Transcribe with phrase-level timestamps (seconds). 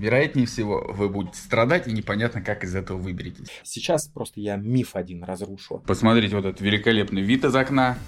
[0.00, 3.48] вероятнее всего, вы будете страдать и непонятно, как из этого выберетесь.
[3.62, 5.82] Сейчас просто я миф один разрушу.
[5.86, 7.98] Посмотрите вот этот великолепный вид из окна.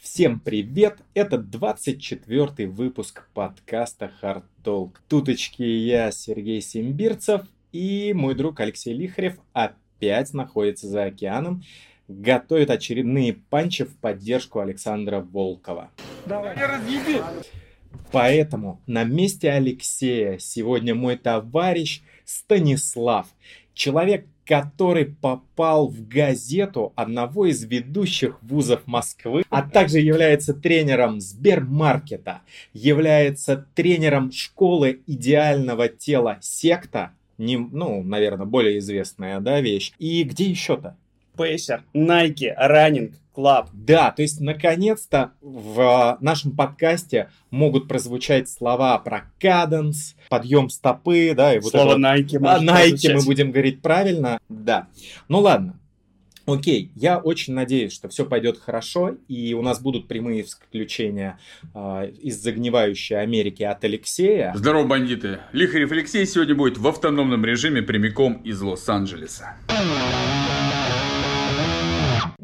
[0.00, 0.98] Всем привет!
[1.14, 4.92] Это 24 выпуск подкаста Hard Talk.
[5.08, 7.42] Туточки я, Сергей Симбирцев,
[7.72, 11.64] и мой друг Алексей Лихарев опять находится за океаном,
[12.08, 15.90] готовит очередные панчи в поддержку Александра Волкова.
[16.26, 17.20] Давай, разъеби!
[18.10, 23.26] Поэтому на месте Алексея сегодня мой товарищ Станислав,
[23.72, 32.42] человек, который попал в газету одного из ведущих вузов Москвы, а также является тренером Сбермаркета,
[32.72, 39.92] является тренером школы идеального тела секта, не, ну, наверное, более известная, да, вещь.
[39.98, 40.96] И где еще-то?
[41.36, 43.68] Пейсер, Nike, Running, Club.
[43.72, 51.54] Да, то есть, наконец-то в нашем подкасте могут прозвучать слова про каденс, подъем стопы, да,
[51.54, 52.38] и вот Слово это Nike.
[52.44, 54.88] А, Nike мы будем говорить правильно, да.
[55.28, 55.78] Ну ладно,
[56.46, 61.38] Окей, я очень надеюсь, что все пойдет хорошо, и у нас будут прямые включения
[61.74, 64.52] э, из загнивающей Америки от Алексея.
[64.54, 65.38] Здорово, бандиты!
[65.52, 69.56] Лихарев Алексей сегодня будет в автономном режиме прямиком из Лос-Анджелеса.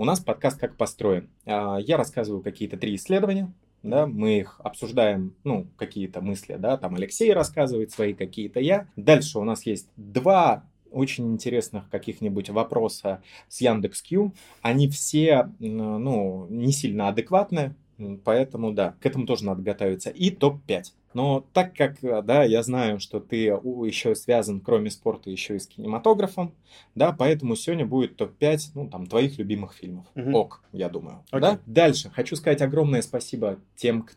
[0.01, 1.29] У нас подкаст как построен.
[1.45, 6.95] Э, я рассказываю какие-то три исследования, да, мы их обсуждаем, ну, какие-то мысли, да, там
[6.95, 8.89] Алексей рассказывает свои, какие-то я.
[8.97, 14.33] Дальше у нас есть два очень интересных каких-нибудь вопроса с Яндекс.Кью.
[14.62, 17.75] Они все, ну, не сильно адекватны,
[18.25, 20.11] поэтому, да, к этому тоже надо готовиться.
[20.11, 20.84] И топ-5.
[21.12, 25.67] Но так как, да, я знаю, что ты еще связан, кроме спорта, еще и с
[25.67, 26.55] кинематографом,
[26.95, 30.06] да, поэтому сегодня будет топ-5, ну, там, твоих любимых фильмов.
[30.15, 30.31] Угу.
[30.37, 31.25] Ок, я думаю.
[31.33, 31.41] Okay.
[31.41, 31.59] Да?
[31.67, 32.11] Дальше.
[32.11, 34.17] Хочу сказать огромное спасибо тем, кто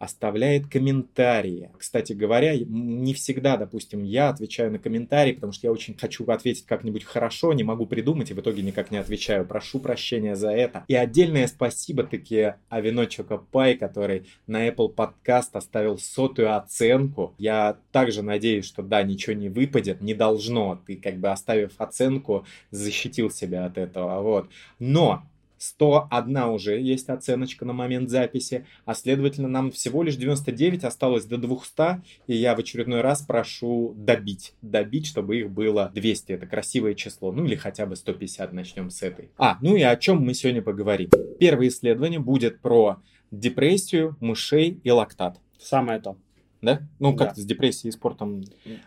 [0.00, 1.70] оставляет комментарии.
[1.78, 6.64] Кстати говоря, не всегда, допустим, я отвечаю на комментарии, потому что я очень хочу ответить
[6.64, 9.44] как-нибудь хорошо, не могу придумать и в итоге никак не отвечаю.
[9.44, 10.84] Прошу прощения за это.
[10.88, 17.34] И отдельное спасибо таки Авиночока Пай, который на Apple Podcast оставил сотую оценку.
[17.36, 20.82] Я также надеюсь, что да, ничего не выпадет, не должно.
[20.86, 24.22] Ты как бы оставив оценку, защитил себя от этого.
[24.22, 24.48] Вот.
[24.78, 25.24] Но
[25.60, 31.36] 101 уже есть оценочка на момент записи, а следовательно нам всего лишь 99 осталось до
[31.36, 36.94] 200, и я в очередной раз прошу добить, добить, чтобы их было 200, это красивое
[36.94, 39.28] число, ну или хотя бы 150, начнем с этой.
[39.36, 41.10] А, ну и о чем мы сегодня поговорим.
[41.38, 42.96] Первое исследование будет про
[43.30, 45.38] депрессию, мышей и лактат.
[45.58, 46.16] Самое то.
[46.62, 46.80] Да?
[46.98, 47.34] Ну, как да.
[47.34, 48.44] с депрессией и спортом?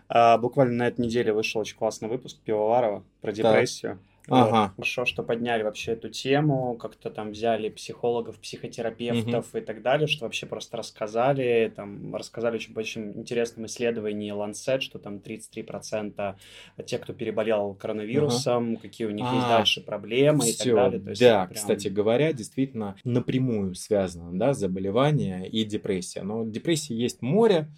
[0.09, 3.93] А, буквально на этой неделе вышел очень классный выпуск Пивоварова про депрессию.
[3.93, 4.12] Так.
[4.29, 4.61] Ага.
[4.61, 4.75] Вот.
[4.75, 9.57] Хорошо, что подняли вообще эту тему, как-то там взяли психологов, психотерапевтов угу.
[9.57, 14.97] и так далее, что вообще просто рассказали, там рассказали очень очень интересном исследовании Lancet, что
[14.97, 16.35] там 33%
[16.85, 18.81] тех, кто переболел коронавирусом, ага.
[18.81, 20.99] какие у них а, есть дальше проблемы все, и так далее.
[21.01, 21.55] То есть да, прям...
[21.55, 26.21] кстати говоря, действительно напрямую связано, да, заболевание и депрессия.
[26.21, 27.69] Но депрессии есть море,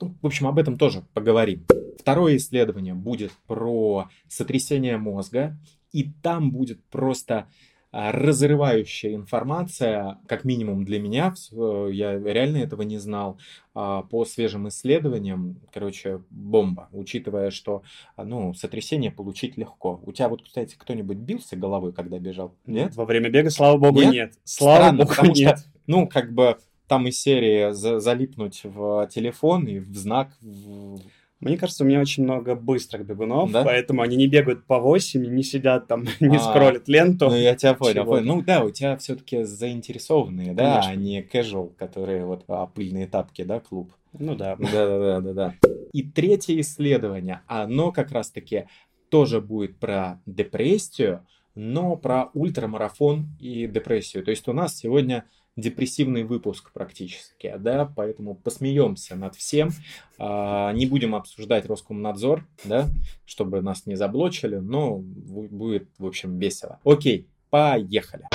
[0.00, 1.64] ну, в общем, об этом тоже поговорим.
[1.98, 5.56] Второе исследование будет про сотрясение мозга
[5.92, 7.48] и там будет просто
[7.94, 13.38] а, разрывающая информация, как минимум для меня, я реально этого не знал,
[13.74, 17.82] а, по свежим исследованиям, короче, бомба, учитывая, что,
[18.16, 20.00] а, ну, сотрясение получить легко.
[20.06, 22.54] У тебя вот, кстати, кто-нибудь бился головой, когда бежал?
[22.64, 22.96] Нет?
[22.96, 24.12] Во время бега, слава богу, нет.
[24.12, 24.34] нет.
[24.44, 25.58] Слава Странно, богу, нет.
[25.58, 26.56] Что, ну, как бы
[26.88, 30.98] там из серии залипнуть в телефон и в знак в
[31.42, 33.64] мне кажется, у меня очень много быстрых бегунов, да?
[33.64, 37.28] поэтому они не бегают по 8, не сидят там, не а, скроллят ленту.
[37.28, 38.24] Ну, я тебя понял, понял.
[38.24, 43.42] Ну, да, у тебя все-таки заинтересованные, да, а не casual, которые вот а, пыльные тапки,
[43.42, 43.92] да, клуб.
[44.16, 44.56] Ну да.
[44.56, 45.54] Да-да-да-да-да.
[45.92, 48.66] И третье исследование, оно как раз-таки
[49.08, 54.24] тоже будет про депрессию, но про ультрамарафон и депрессию.
[54.24, 55.24] То есть у нас сегодня
[55.56, 59.70] депрессивный выпуск практически, да, поэтому посмеемся над всем,
[60.18, 62.88] а, не будем обсуждать Роскомнадзор, да,
[63.26, 66.80] чтобы нас не заблочили, но будет, в общем, весело.
[66.84, 68.28] Окей, поехали.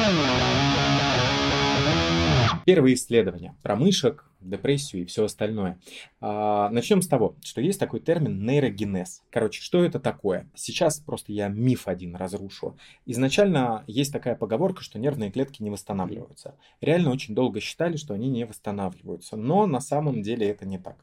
[2.67, 5.79] Первые исследования про мышек, депрессию и все остальное.
[6.19, 9.23] А, начнем с того, что есть такой термин нейрогенез.
[9.31, 10.49] Короче, что это такое?
[10.53, 12.75] Сейчас просто я миф один разрушу.
[13.05, 16.55] Изначально есть такая поговорка, что нервные клетки не восстанавливаются.
[16.81, 20.97] Реально очень долго считали, что они не восстанавливаются, но на самом деле это не так.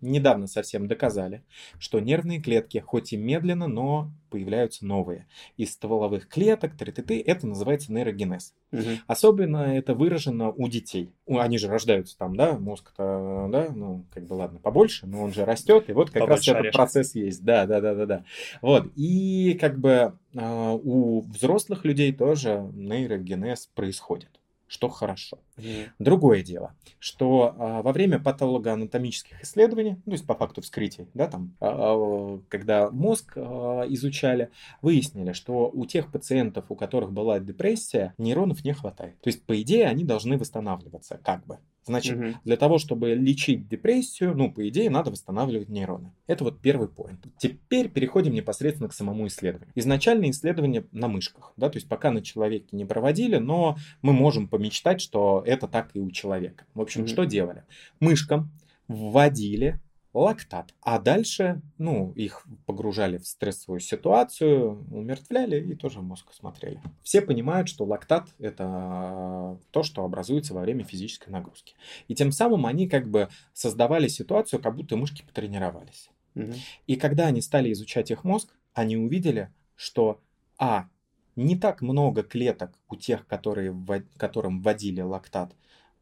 [0.00, 1.42] Недавно совсем доказали,
[1.78, 5.26] что нервные клетки, хоть и медленно, но появляются новые.
[5.56, 8.54] Из стволовых клеток, т -т -т, это называется нейрогенез.
[8.72, 8.82] Угу.
[9.06, 11.12] Особенно это выражено у детей.
[11.26, 15.44] Они же рождаются там, да, мозг-то, да, ну, как бы ладно, побольше, но он же
[15.44, 16.60] растет, и вот как побольше раз орешек.
[16.60, 17.44] этот процесс есть.
[17.44, 18.24] Да, да, да, да, да.
[18.62, 24.39] Вот, и как бы э, у взрослых людей тоже нейрогенез происходит
[24.70, 25.40] что хорошо.
[25.56, 25.88] Mm.
[25.98, 31.26] Другое дело, что а, во время патологоанатомических исследований, ну, то есть по факту вскрытий, да,
[31.26, 34.50] там, а, а, когда мозг а, изучали,
[34.80, 39.20] выяснили, что у тех пациентов, у которых была депрессия, нейронов не хватает.
[39.22, 41.58] То есть, по идее, они должны восстанавливаться, как бы.
[41.84, 42.34] Значит, угу.
[42.44, 46.12] для того, чтобы лечить депрессию, ну, по идее, надо восстанавливать нейроны.
[46.26, 47.26] Это вот первый поинт.
[47.38, 49.72] Теперь переходим непосредственно к самому исследованию.
[49.74, 54.46] Изначально исследование на мышках, да, то есть пока на человеке не проводили, но мы можем
[54.46, 56.66] помечтать, что это так и у человека.
[56.74, 57.08] В общем, угу.
[57.08, 57.64] что делали?
[57.98, 58.50] Мышкам
[58.86, 59.80] вводили
[60.12, 60.74] лактат.
[60.82, 66.80] А дальше, ну, их погружали в стрессовую ситуацию, умертвляли и тоже мозг смотрели.
[67.02, 71.74] Все понимают, что лактат– это то, что образуется во время физической нагрузки.
[72.08, 76.10] И тем самым они как бы создавали ситуацию, как будто мышки потренировались.
[76.34, 76.52] Угу.
[76.86, 80.20] И когда они стали изучать их мозг, они увидели, что,
[80.58, 80.88] а,
[81.36, 83.76] не так много клеток у тех, которые,
[84.16, 85.54] которым вводили лактат,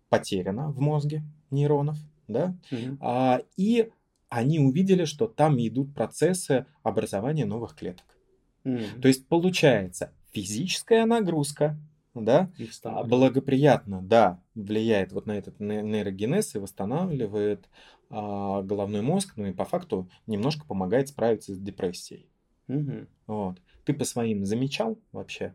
[0.09, 2.99] потеряно в мозге нейронов, да, угу.
[3.01, 3.91] а, и
[4.29, 8.07] они увидели, что там идут процессы образования новых клеток.
[8.65, 9.01] Mm.
[9.01, 11.79] То есть получается физическая нагрузка,
[12.15, 12.51] да,
[13.05, 17.69] благоприятно, да, влияет вот на этот нейрогенез и восстанавливает
[18.11, 22.29] а, головной мозг, ну и по факту немножко помогает справиться с депрессией.
[22.69, 23.07] Mm-hmm.
[23.29, 23.59] Вот.
[23.85, 25.55] Ты по своим замечал вообще?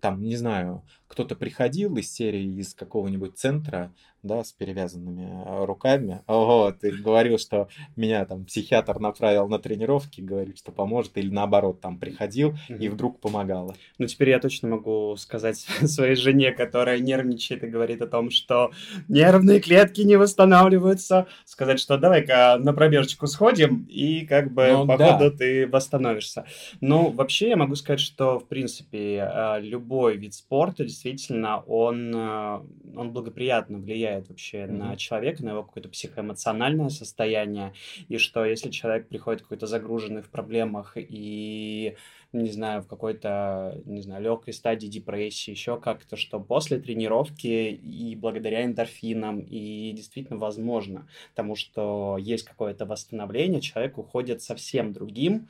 [0.00, 6.22] Там, не знаю, кто-то приходил из серии из какого-нибудь центра, да, с перевязанными э, руками,
[6.26, 11.80] вот, и говорил, что меня там психиатр направил на тренировки, говорит, что поможет, или наоборот,
[11.80, 12.78] там приходил mm-hmm.
[12.78, 13.74] и вдруг помогало.
[13.98, 15.56] Ну, теперь я точно могу сказать
[15.86, 18.72] своей жене, которая нервничает и говорит о том, что
[19.08, 25.30] нервные клетки не восстанавливаются, сказать, что давай-ка на пробежечку сходим, и как бы ну, походу
[25.30, 25.36] да.
[25.36, 26.44] ты восстановишься.
[26.80, 32.60] Ну, вообще я могу сказать, что, в принципе, э, любой вид спорта, действительно, он, э,
[32.96, 34.72] он благоприятно влияет вообще mm-hmm.
[34.72, 37.72] на человека, на его какое-то психоэмоциональное состояние,
[38.08, 41.96] и что если человек приходит какой-то загруженный в проблемах и
[42.32, 48.14] не знаю, в какой-то, не знаю, легкой стадии депрессии, еще как-то, что после тренировки и
[48.16, 55.48] благодаря эндорфинам, и действительно возможно, потому что есть какое-то восстановление, человек уходит совсем другим,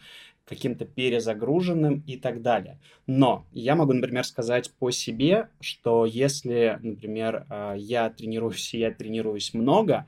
[0.49, 2.81] каким-то перезагруженным и так далее.
[3.07, 8.91] Но я могу, например, сказать по себе, что если, например, а, я тренируюсь и я
[8.91, 10.07] тренируюсь много,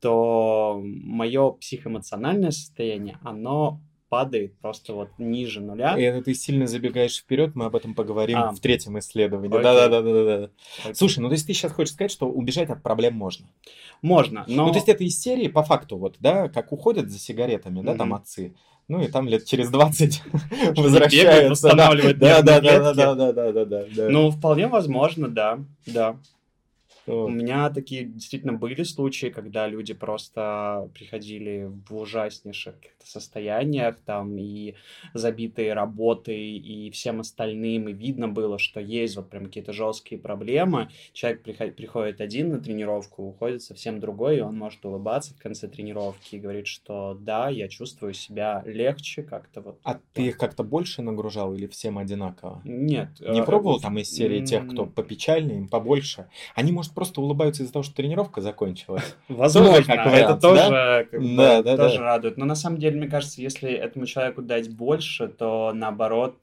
[0.00, 5.96] то мое психоэмоциональное состояние, оно падает просто вот ниже нуля.
[5.96, 9.48] И это ты сильно забегаешь вперед, мы об этом поговорим а, в третьем исследовании.
[9.48, 10.50] Да-да-да-да-да.
[10.92, 13.46] Слушай, ну то есть ты сейчас хочешь сказать, что убежать от проблем можно?
[14.02, 14.66] Можно, но...
[14.66, 17.94] Ну то есть это из серии, по факту, вот, да, как уходят за сигаретами, да,
[17.94, 18.54] там отцы.
[18.88, 20.22] Ну и там лет через 20
[20.76, 21.50] возвращаются.
[21.50, 24.08] Восстанавливать да, да, да, да, да, да, да, да.
[24.08, 26.16] Ну, вполне возможно, да, да.
[27.06, 34.74] У меня такие действительно были случаи, когда люди просто приходили в ужаснейших состояниях, там и
[35.14, 40.88] забитые работой, и всем остальным, и видно было, что есть вот прям какие-то жесткие проблемы.
[41.12, 45.68] Человек приходит, приходит один на тренировку, уходит совсем другой, и он может улыбаться в конце
[45.68, 49.80] тренировки и говорит, что да, я чувствую себя легче как-то вот.
[49.82, 52.60] А ты их как-то больше нагружал или всем одинаково?
[52.64, 53.08] Нет.
[53.20, 56.28] Не э, пробовал там из серии тех, кто попечальнее, им побольше?
[56.54, 59.16] Они, может, просто улыбаются из-за того, что тренировка закончилась?
[59.28, 61.08] Возможно, это тоже
[61.76, 62.36] тоже радует.
[62.36, 66.36] Но на самом деле мне кажется, если этому человеку дать больше, то наоборот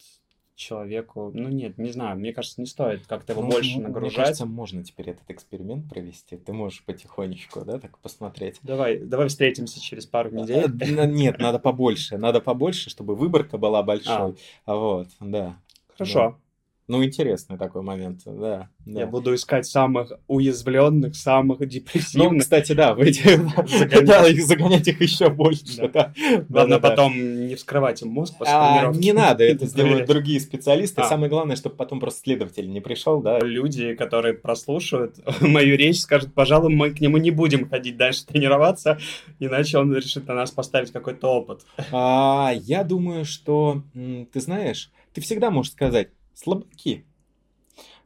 [0.59, 4.17] человеку, ну нет, не знаю, мне кажется, не стоит как-то его ну, больше нагружать.
[4.17, 6.35] Мне кажется, можно теперь этот эксперимент провести.
[6.35, 8.59] Ты можешь потихонечку, да, так посмотреть.
[8.61, 10.65] Давай, давай встретимся через пару недель.
[10.65, 14.35] Э, нет, надо побольше, надо побольше, чтобы выборка была большой.
[14.65, 14.75] А.
[14.75, 15.57] Вот, да.
[15.97, 16.37] Хорошо.
[16.89, 18.67] Ну, интересный такой момент, да.
[18.83, 19.01] да.
[19.01, 22.31] Я буду искать самых уязвленных, самых депрессивных.
[22.31, 24.43] Ну, кстати, да, выйти, загонять.
[24.43, 25.87] загонять их еще больше.
[25.93, 26.13] Да.
[26.49, 27.13] Главное потом
[27.47, 31.01] не вскрывать им мозг после а, Не надо, это сделают другие специалисты.
[31.01, 31.03] А.
[31.03, 33.37] Самое главное, чтобы потом просто следователь не пришел, да.
[33.37, 38.97] Люди, которые прослушают мою речь, скажут, пожалуй, мы к нему не будем ходить дальше тренироваться,
[39.37, 41.61] иначе он решит на нас поставить какой-то опыт.
[41.91, 47.05] А, я думаю, что, ты знаешь, ты всегда можешь сказать, слабаки.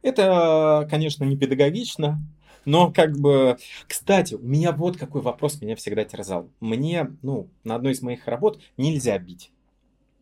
[0.02, 2.20] Это, конечно, не педагогично,
[2.64, 3.56] Но как бы...
[3.86, 6.48] Кстати, у меня вот какой вопрос меня всегда терзал.
[6.60, 9.50] Мне, ну, на одной из моих работ нельзя бить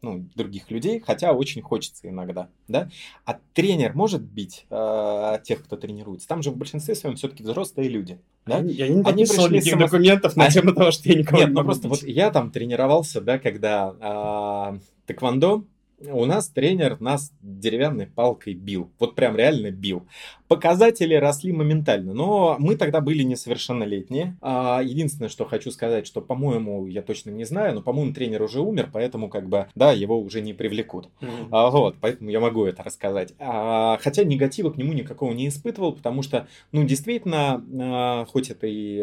[0.03, 2.91] ну, других людей, хотя очень хочется иногда, да.
[3.25, 6.27] А тренер может бить э, тех, кто тренируется?
[6.27, 8.59] Там же в большинстве своем все-таки взрослые люди, да?
[8.59, 9.85] Я, не подписывал никаких само...
[9.85, 12.03] документов на тему того, что я никого Нет, не ну просто бить.
[12.03, 15.65] вот я там тренировался, да, когда э, тэквондо,
[16.11, 18.91] у нас тренер нас деревянной палкой бил.
[18.99, 20.07] Вот прям реально бил.
[20.53, 24.37] Показатели росли моментально, но мы тогда были несовершеннолетние.
[24.41, 28.61] А, единственное, что хочу сказать, что, по-моему, я точно не знаю, но, по-моему, тренер уже
[28.61, 31.09] умер, поэтому, как бы, да, его уже не привлекут.
[31.21, 31.71] Mm-hmm.
[31.71, 33.33] Вот, поэтому я могу это рассказать.
[33.39, 39.01] А, хотя негатива к нему никакого не испытывал, потому что, ну, действительно, хоть это и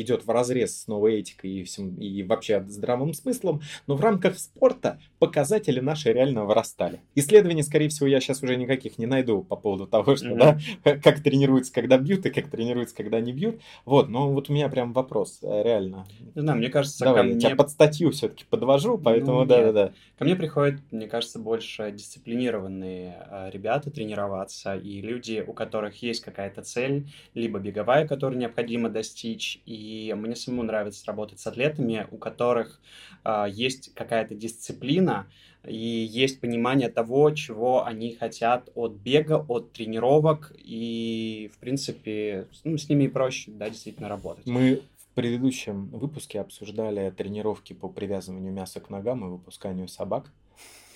[0.00, 4.38] идет в разрез с новой этикой и, всем, и вообще здравым смыслом, но в рамках
[4.38, 7.00] спорта показатели наши реально вырастали.
[7.14, 10.38] Исследований, скорее всего, я сейчас уже никаких не найду по поводу того, что, mm-hmm.
[10.38, 10.58] да,
[11.02, 13.60] как тренируются, когда бьют, и как тренируются, когда не бьют.
[13.84, 16.06] Вот, но вот у меня прям вопрос, э, реально.
[16.34, 17.40] Не знаю, мне кажется, Давай, я мне...
[17.40, 19.86] тебя под статью все-таки подвожу, поэтому да-да-да.
[19.86, 26.02] Ну, ко мне приходят, мне кажется, больше дисциплинированные э, ребята тренироваться, и люди, у которых
[26.02, 32.06] есть какая-то цель, либо беговая, которую необходимо достичь, и мне самому нравится работать с атлетами,
[32.10, 32.80] у которых
[33.24, 35.26] э, есть какая-то дисциплина,
[35.66, 42.78] и есть понимание того, чего они хотят от бега, от тренировок, и, в принципе, ну,
[42.78, 44.46] с ними проще, да, действительно работать.
[44.46, 50.32] Мы в предыдущем выпуске обсуждали тренировки по привязыванию мяса к ногам и выпусканию собак.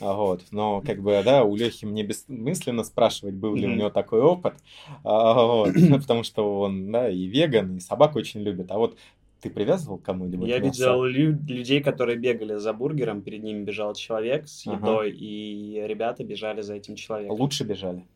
[0.00, 0.42] А, вот.
[0.50, 3.72] Но, как бы, да, у Лехи мне бессмысленно спрашивать, был ли mm-hmm.
[3.72, 4.54] у него такой опыт,
[5.04, 8.70] а, вот, потому что он, да, и веган, и собак очень любит.
[8.70, 8.96] А вот
[9.44, 10.48] ты привязывал кому-нибудь?
[10.48, 15.16] Я видел лю- людей, которые бегали за бургером, перед ними бежал человек с едой, ага.
[15.16, 17.36] и ребята бежали за этим человеком.
[17.36, 18.06] Лучше бежали?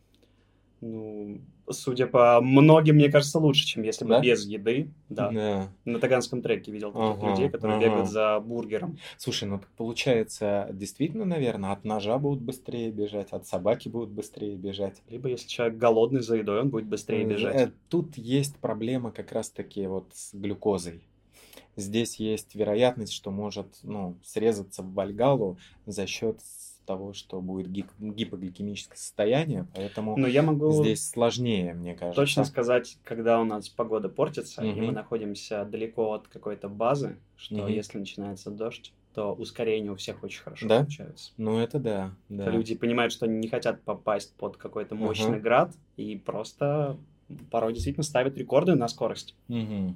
[0.81, 4.21] Ну, судя по многим, мне кажется, лучше, чем если бы да?
[4.21, 4.89] без еды.
[5.09, 5.29] Да.
[5.29, 5.69] да.
[5.85, 7.85] На Таганском треке видел таких ага, людей, которые ага.
[7.85, 8.97] бегают за бургером.
[9.17, 15.03] Слушай, ну получается, действительно, наверное, от ножа будут быстрее бежать, от собаки будут быстрее бежать.
[15.09, 17.55] Либо если человек голодный за едой, он будет быстрее бежать.
[17.55, 21.01] Э, тут есть проблема как раз-таки вот с глюкозой
[21.79, 26.39] здесь есть вероятность, что может ну, срезаться в вальгалу за счет
[26.89, 32.19] того, что будет гип гипогликемическое состояние, поэтому Но я могу здесь сложнее, мне кажется.
[32.19, 34.71] Точно сказать, когда у нас погода портится, угу.
[34.71, 37.67] и мы находимся далеко от какой-то базы, что угу.
[37.67, 40.77] если начинается дождь, то ускорение у всех очень хорошо да?
[40.79, 41.31] получается.
[41.37, 42.15] Ну, это да.
[42.27, 42.49] да.
[42.49, 45.43] Люди понимают, что они не хотят попасть под какой-то мощный угу.
[45.43, 46.97] град, и просто
[47.51, 49.35] порой действительно ставят рекорды на скорость.
[49.47, 49.95] Угу.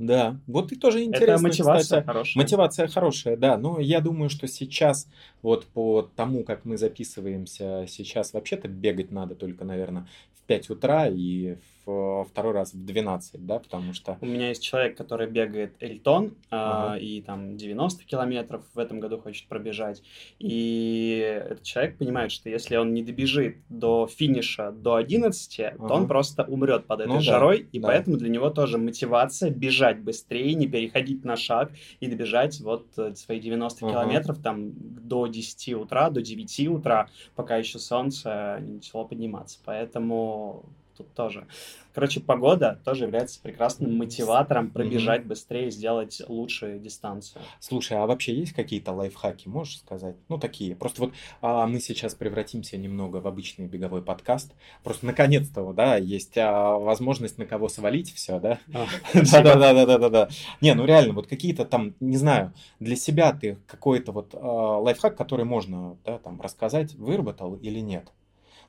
[0.00, 1.34] Да, вот и тоже интересно.
[1.34, 2.06] Это мотивация кстати.
[2.06, 2.42] хорошая.
[2.42, 3.58] Мотивация хорошая, да.
[3.58, 5.06] Но я думаю, что сейчас,
[5.42, 11.06] вот по тому, как мы записываемся, сейчас вообще-то бегать надо только, наверное, в 5 утра
[11.06, 11.79] и в,
[12.28, 14.18] второй раз в 12, да, потому что...
[14.20, 16.96] У меня есть человек, который бегает Эльтон, ага.
[16.96, 20.02] э, и там 90 километров в этом году хочет пробежать,
[20.38, 25.88] и этот человек понимает, что если он не добежит до финиша до 11, ага.
[25.88, 27.88] то он просто умрет под этой ну, жарой, да, и да.
[27.88, 33.14] поэтому для него тоже мотивация бежать быстрее, не переходить на шаг и добежать вот э,
[33.14, 33.92] свои 90 ага.
[33.92, 39.58] километров там до 10 утра, до 9 утра, пока еще солнце не начало подниматься.
[39.64, 40.64] Поэтому
[41.00, 41.46] тут тоже.
[41.92, 45.26] Короче, погода тоже является прекрасным мотиватором пробежать mm-hmm.
[45.26, 47.42] быстрее, сделать лучшую дистанцию.
[47.58, 50.14] Слушай, а вообще есть какие-то лайфхаки, можешь сказать?
[50.28, 50.76] Ну, такие.
[50.76, 54.52] Просто вот а, мы сейчас превратимся немного в обычный беговой подкаст.
[54.84, 58.60] Просто наконец-то, да, есть а, возможность на кого свалить все, да?
[58.72, 60.28] А, Да-да-да-да-да-да.
[60.60, 65.16] Не, ну реально, вот какие-то там, не знаю, для себя ты какой-то вот а, лайфхак,
[65.16, 68.12] который можно, да, там, рассказать, выработал или нет?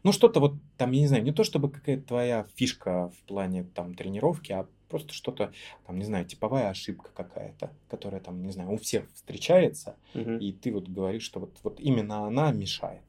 [0.03, 3.63] Ну, что-то вот там, я не знаю, не то чтобы какая-то твоя фишка в плане
[3.63, 5.51] там тренировки, а просто что-то,
[5.87, 10.31] там, не знаю, типовая ошибка какая-то, которая там, не знаю, у всех встречается, угу.
[10.31, 13.01] и ты вот говоришь, что вот, вот именно она мешает.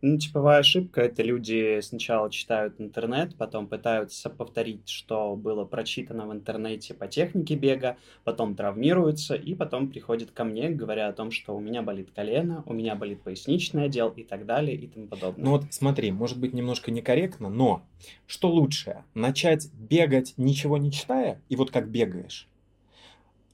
[0.00, 6.32] Ну, типовая ошибка— это люди сначала читают интернет, потом пытаются повторить, что было прочитано в
[6.32, 11.56] интернете по технике бега, потом травмируются, и потом приходят ко мне, говоря о том, что
[11.56, 15.44] у меня болит колено, у меня болит поясничный отдел и так далее и тому подобное.
[15.44, 17.82] Ну вот смотри, может быть немножко некорректно, но
[18.26, 19.04] что лучше?
[19.14, 22.48] Начать бегать, ничего не читая, и вот как бегаешь?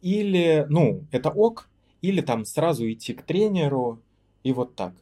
[0.01, 1.69] Или, ну, это ок,
[2.03, 4.01] или там сразу идти к тренеру,
[4.45, 4.95] и вот так.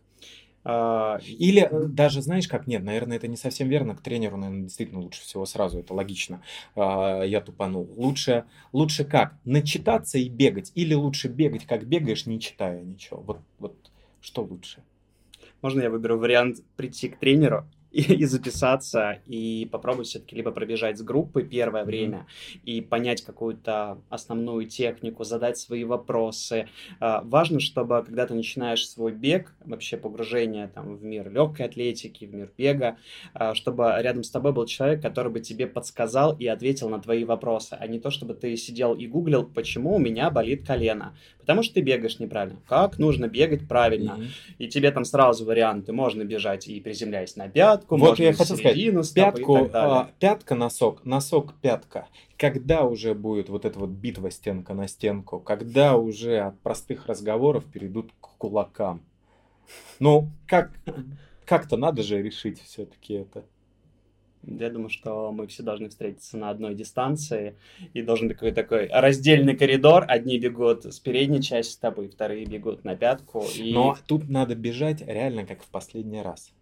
[0.68, 3.94] А, или э, даже, знаешь, как нет, наверное, это не совсем верно.
[3.94, 6.42] К тренеру, наверное, действительно лучше всего сразу, это логично.
[6.74, 7.88] А, я тупанул.
[7.96, 9.36] Лучше, лучше как?
[9.44, 10.72] Начитаться и бегать.
[10.74, 13.20] Или лучше бегать, как бегаешь, не читая ничего.
[13.20, 13.76] Вот, вот
[14.20, 14.82] что лучше?
[15.62, 20.98] Можно я выберу вариант прийти к тренеру, и, и записаться, и попробовать все-таки либо пробежать
[20.98, 22.60] с группы первое время mm-hmm.
[22.64, 26.68] и понять какую-то основную технику, задать свои вопросы.
[27.00, 32.24] А, важно, чтобы когда ты начинаешь свой бег, вообще погружение там, в мир легкой атлетики,
[32.24, 32.98] в мир бега,
[33.34, 37.24] а, чтобы рядом с тобой был человек, который бы тебе подсказал и ответил на твои
[37.24, 41.16] вопросы, а не то, чтобы ты сидел и гуглил, почему у меня болит колено.
[41.46, 42.58] Потому что ты бегаешь неправильно.
[42.66, 44.16] Как нужно бегать правильно?
[44.18, 44.54] Mm-hmm.
[44.58, 45.92] И тебе там сразу варианты.
[45.92, 51.04] Можно бежать и приземляясь на пятку, вот можно я хотел сказать, пятку, а, пятка, носок,
[51.04, 52.08] носок, пятка.
[52.36, 55.38] Когда уже будет вот эта вот битва стенка на стенку?
[55.38, 59.02] Когда уже от простых разговоров перейдут к кулакам?
[60.00, 60.72] Ну, как,
[61.44, 63.44] как-то надо же решить все-таки это.
[64.46, 67.56] Я думаю, что мы все должны встретиться на одной дистанции,
[67.94, 70.04] и должен быть такой, такой раздельный коридор.
[70.08, 73.44] Одни бегут с передней части стопы, вторые бегут на пятку.
[73.56, 73.72] И...
[73.72, 76.52] Но тут надо бежать реально как в последний раз.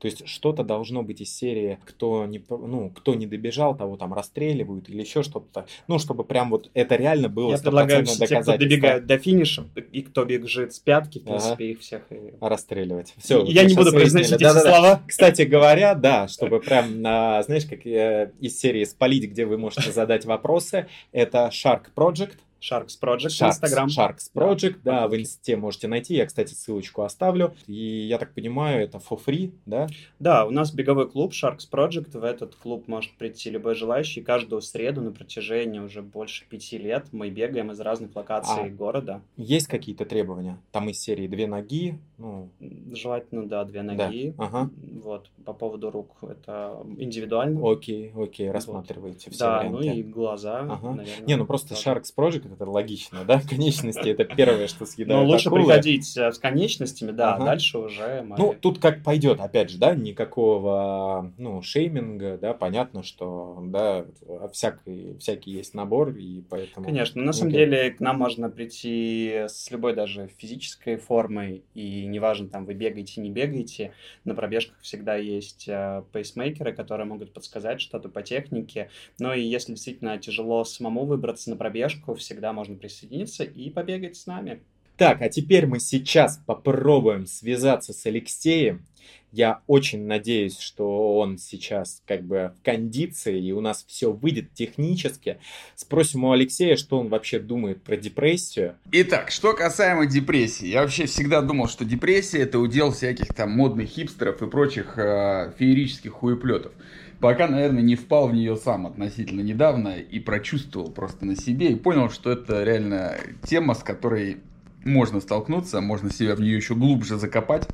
[0.00, 4.14] То есть что-то должно быть из серии, кто не, ну, кто не добежал, того там
[4.14, 5.66] расстреливают или еще что-то.
[5.88, 9.66] Ну, чтобы прям вот это реально было Я предлагаю все те, кто добегают до финиша,
[9.92, 11.64] и кто бежит с пятки, в принципе, ага.
[11.64, 12.02] их всех...
[12.10, 12.34] И...
[12.40, 13.14] Расстреливать.
[13.18, 14.94] Все, Я не буду произносить эти да, слова.
[14.94, 15.02] Да.
[15.06, 19.92] Кстати говоря, да, чтобы прям, на, знаешь, как э, из серии «Спалить», где вы можете
[19.92, 23.86] задать вопросы, это Shark Project, Sharks Project Sharks, Instagram.
[23.86, 26.14] Sharks Project, да, да, в инсте можете найти.
[26.14, 27.54] Я, кстати, ссылочку оставлю.
[27.66, 29.86] И я так понимаю, это for free, да?
[30.18, 32.18] Да, у нас беговой клуб Sharks Project.
[32.18, 34.20] В этот клуб может прийти любой желающий.
[34.20, 39.22] Каждую среду на протяжении уже больше пяти лет мы бегаем из разных локаций а города.
[39.36, 40.58] Есть какие-то требования?
[40.72, 41.98] Там из серии две ноги?
[42.18, 42.50] Ну...
[42.92, 44.34] Желательно, да, две ноги.
[44.36, 44.44] Да.
[44.44, 44.70] Ага.
[45.02, 47.70] Вот, по поводу рук это индивидуально.
[47.70, 49.34] Окей, окей, рассматриваете вот.
[49.34, 49.88] все Да, варианты.
[49.88, 50.94] ну и глаза, ага.
[50.94, 51.26] наверное.
[51.26, 51.74] Не, ну просто.
[51.74, 53.40] Sharks Project это логично, да?
[53.48, 55.64] Конечности это первое, что съедают Но лучше акулы.
[55.64, 57.44] приходить э, с конечностями, да, ага.
[57.44, 58.22] дальше уже...
[58.22, 58.36] Мы...
[58.36, 64.04] Ну, тут как пойдет, опять же, да, никакого, ну, шейминга, да, понятно, что, да,
[64.52, 66.86] всякий, всякий есть набор, и поэтому...
[66.86, 72.48] Конечно, на самом деле к нам можно прийти с любой даже физической формой, и неважно,
[72.48, 73.92] там, вы бегаете, не бегаете,
[74.24, 79.72] на пробежках всегда есть э, пейсмейкеры, которые могут подсказать что-то по технике, но и если
[79.72, 84.60] действительно тяжело самому выбраться на пробежку, всегда всегда можно присоединиться и побегать с нами.
[84.96, 88.86] Так, а теперь мы сейчас попробуем связаться с Алексеем.
[89.30, 94.54] Я очень надеюсь, что он сейчас как бы в кондиции, и у нас все выйдет
[94.54, 95.38] технически.
[95.76, 98.76] Спросим у Алексея, что он вообще думает про депрессию.
[98.90, 100.66] Итак, что касаемо депрессии.
[100.66, 105.52] Я вообще всегда думал, что депрессия это удел всяких там модных хипстеров и прочих э,
[105.58, 106.72] феерических хуеплетов.
[107.20, 111.76] Пока, наверное, не впал в нее сам относительно недавно и прочувствовал просто на себе и
[111.76, 114.38] понял, что это реально тема, с которой
[114.84, 117.68] можно столкнуться, можно себя в нее еще глубже закопать,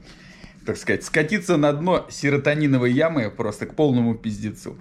[0.64, 4.76] так сказать, скатиться на дно серотониновой ямы просто к полному пиздецу.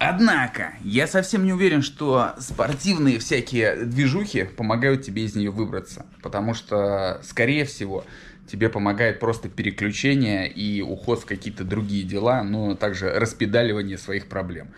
[0.00, 6.04] Однако, я совсем не уверен, что спортивные всякие движухи помогают тебе из нее выбраться.
[6.20, 8.04] Потому что, скорее всего,
[8.46, 14.68] тебе помогает просто переключение и уход в какие-то другие дела, но также распедаливание своих проблем.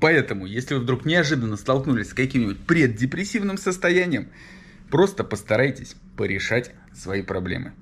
[0.00, 4.28] Поэтому, если вы вдруг неожиданно столкнулись с каким-нибудь преддепрессивным состоянием,
[4.90, 7.72] просто постарайтесь порешать свои проблемы.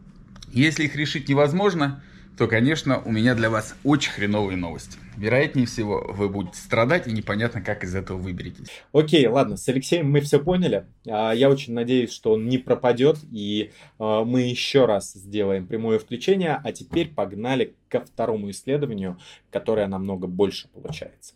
[0.53, 2.03] Если их решить невозможно,
[2.37, 4.99] то, конечно, у меня для вас очень хреновые новости.
[5.17, 8.69] Вероятнее всего, вы будете страдать и непонятно, как из этого выберетесь.
[8.93, 10.87] Окей, ладно, с Алексеем мы все поняли.
[11.07, 15.99] А, я очень надеюсь, что он не пропадет, и а, мы еще раз сделаем прямое
[15.99, 16.61] включение.
[16.65, 19.19] А теперь погнали ко второму исследованию,
[19.51, 21.35] которое намного больше получается.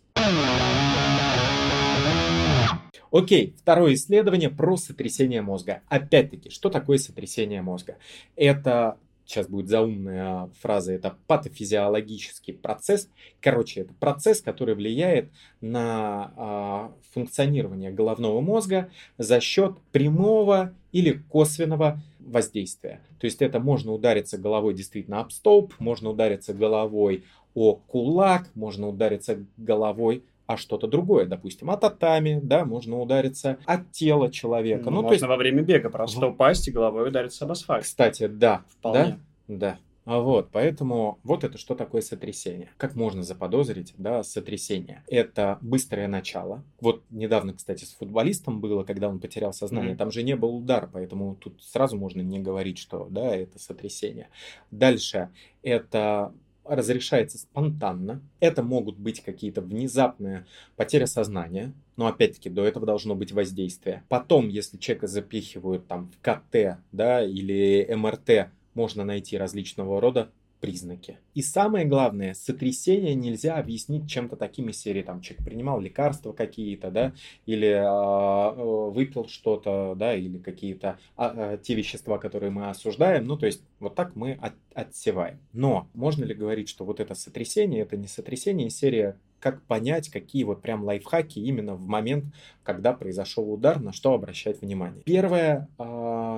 [3.11, 5.83] Окей, второе исследование про сотрясение мозга.
[5.89, 7.97] Опять-таки, что такое сотрясение мозга?
[8.35, 13.09] Это сейчас будет заумная фраза, это патофизиологический процесс.
[13.41, 22.01] Короче, это процесс, который влияет на а, функционирование головного мозга за счет прямого или косвенного
[22.21, 23.01] воздействия.
[23.19, 28.89] То есть это можно удариться головой действительно об столб, можно удариться головой о кулак, можно
[28.89, 34.85] удариться головой а что-то другое, допустим, от татами, да, можно удариться от тела человека.
[34.87, 35.27] Ну, ну можно есть...
[35.27, 37.85] во время бега просто упасть и головой удариться об асфальт.
[37.85, 38.65] Кстати, да.
[38.69, 39.19] Вполне.
[39.49, 39.79] Да, да.
[40.07, 42.71] Вот, поэтому вот это что такое сотрясение.
[42.77, 45.03] Как можно заподозрить, да, сотрясение?
[45.09, 46.63] Это быстрое начало.
[46.81, 49.95] Вот недавно, кстати, с футболистом было, когда он потерял сознание.
[49.95, 49.99] Mm-hmm.
[49.99, 54.29] Там же не был удар, поэтому тут сразу можно не говорить, что, да, это сотрясение.
[54.71, 55.31] Дальше
[55.65, 56.33] это
[56.69, 58.21] разрешается спонтанно.
[58.41, 64.03] Это могут быть какие-то внезапные потери сознания, но опять-таки до этого должно быть воздействие.
[64.09, 71.19] Потом, если человека запихивают там в КТ, да, или МРТ, можно найти различного рода признаки.
[71.35, 76.91] И самое главное, сотрясение нельзя объяснить чем-то таким из серии, там, человек принимал лекарства какие-то,
[76.91, 77.13] да,
[77.45, 83.47] или э, выпил что-то, да, или какие-то э, те вещества, которые мы осуждаем, ну, то
[83.47, 85.41] есть вот так мы от, отсеваем.
[85.53, 90.09] Но можно ли говорить, что вот это сотрясение, это не сотрясение из серии как понять,
[90.09, 92.25] какие вот прям лайфхаки именно в момент,
[92.63, 95.03] когда произошел удар, на что обращать внимание.
[95.05, 95.69] Первое,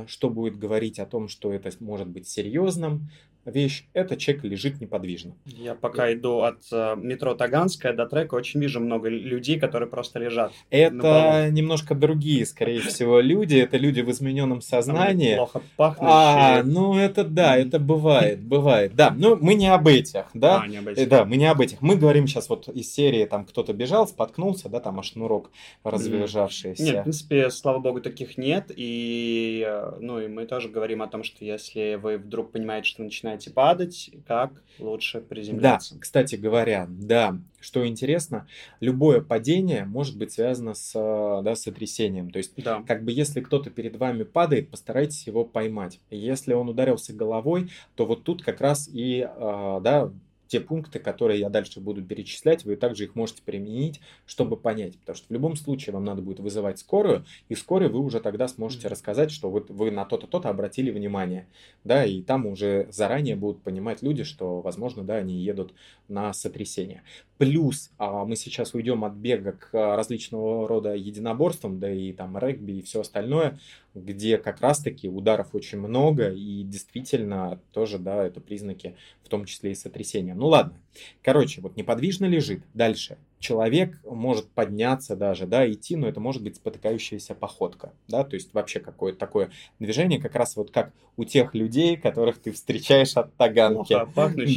[0.07, 3.11] что будет говорить о том, что это может быть серьезным,
[3.48, 5.34] вещь, это человек лежит неподвижно.
[5.44, 10.18] Я пока иду от э, метро Таганская до трека, очень вижу много людей, которые просто
[10.18, 10.52] лежат.
[10.70, 13.56] Это немножко другие, скорее всего, люди.
[13.56, 15.37] Это люди в измененном сознании.
[15.37, 16.08] Там плохо пахнущие.
[16.11, 18.94] А, ну это да, это бывает, бывает.
[18.94, 20.62] Да, но мы не об этих, да?
[20.62, 21.08] А, не об этих.
[21.08, 21.80] Да, мы не об этих.
[21.82, 25.50] Мы говорим сейчас вот из серии, там кто-то бежал, споткнулся, да, там аж шнурок
[25.84, 26.82] развязавшийся.
[26.82, 28.70] Нет, в принципе, слава богу, таких нет.
[28.74, 33.02] И, э, ну, и мы тоже говорим о том, что если вы вдруг понимаете, что
[33.02, 35.94] начинаете начинаете падать, как лучше приземляться.
[35.94, 38.46] Да, кстати говоря, да, что интересно,
[38.81, 42.31] любое падение может быть связано с да, сотрясением.
[42.31, 42.83] То есть, да.
[42.87, 46.01] как бы если кто-то перед вами падает, постарайтесь его поймать.
[46.11, 50.11] Если он ударился головой, то вот тут как раз и а, да,
[50.48, 54.98] те пункты, которые я дальше буду перечислять, вы также их можете применить, чтобы понять.
[54.98, 58.48] Потому что в любом случае вам надо будет вызывать скорую, и скорую вы уже тогда
[58.48, 61.46] сможете рассказать, что вот вы на то-то, то-то обратили внимание.
[61.84, 65.72] Да, и там уже заранее будут понимать люди, что, возможно, да, они едут
[66.08, 67.02] на сотрясение.
[67.38, 72.72] Плюс а, мы сейчас уйдем от бега к различного рода единоборствам, да и там регби
[72.72, 73.58] и все остальное,
[73.94, 79.72] где как раз-таки ударов очень много, и действительно тоже, да, это признаки, в том числе
[79.72, 80.34] и сотрясения.
[80.38, 80.74] Ну ладно.
[81.22, 82.62] Короче, вот неподвижно лежит.
[82.72, 83.18] Дальше.
[83.40, 88.53] Человек может подняться даже, да, идти, но это может быть спотыкающаяся походка, да, то есть
[88.53, 93.35] вообще какое-то такое движение, как раз вот как у тех людей, которых ты встречаешь от
[93.37, 93.94] таганки.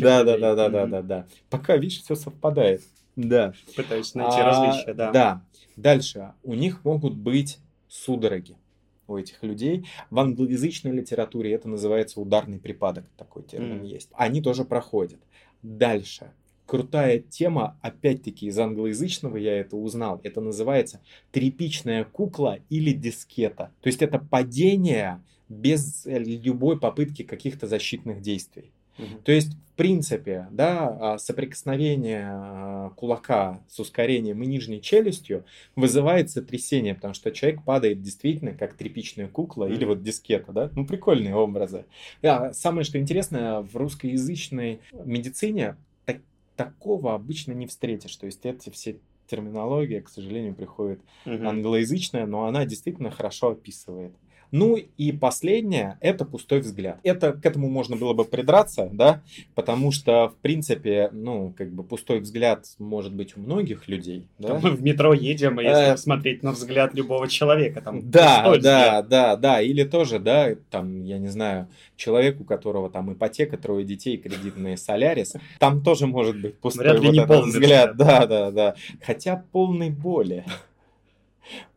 [0.01, 1.27] Да, да, да, да, да, да, да.
[1.49, 2.81] Пока, видишь, все совпадает.
[3.15, 3.53] Да.
[3.75, 5.11] Пытаюсь найти а, различия, да.
[5.11, 5.41] Да.
[5.75, 6.33] Дальше.
[6.43, 8.55] У них могут быть судороги
[9.07, 9.85] у этих людей.
[10.09, 13.87] В англоязычной литературе это называется ударный припадок, такой термин mm.
[13.87, 14.09] есть.
[14.13, 15.19] Они тоже проходят.
[15.63, 16.31] Дальше.
[16.65, 20.21] Крутая тема, опять-таки из англоязычного я это узнал.
[20.23, 23.71] Это называется тряпичная кукла или дискета.
[23.81, 28.71] То есть это падение без любой попытки каких-то защитных действий.
[29.25, 35.43] То есть, принципе, да, а, соприкосновение а, кулака с ускорением и нижней челюстью
[35.75, 39.73] вызывает сотрясение, потому что человек падает действительно как тряпичная кукла mm-hmm.
[39.73, 40.69] или вот дискета, да?
[40.75, 41.85] Ну, прикольные образы.
[42.21, 46.17] А самое, что интересно, в русскоязычной медицине так,
[46.55, 48.15] такого обычно не встретишь.
[48.17, 54.13] То есть, эти все терминология, к сожалению, приходит англоязычная, но она действительно хорошо описывает.
[54.51, 56.99] Ну и последнее– это пустой взгляд.
[57.03, 59.21] Это, к этому можно было бы придраться, да,
[59.55, 64.27] потому что, в принципе, ну, как бы пустой взгляд может быть у многих людей.
[64.39, 64.59] Да?
[64.61, 68.51] Мы в метро едем, и если э, смотреть на взгляд любого человека, там Да, да,
[68.51, 69.07] взгляд.
[69.07, 73.85] да, да, или тоже, да, там, я не знаю, человек, у которого там ипотека, трое
[73.85, 77.91] детей, кредитные Солярис, там тоже может быть пустой Вряд ли вот не этот взгляд.
[77.91, 77.97] взгляд.
[77.97, 78.75] Да, да, да.
[79.01, 80.43] Хотя полный боли.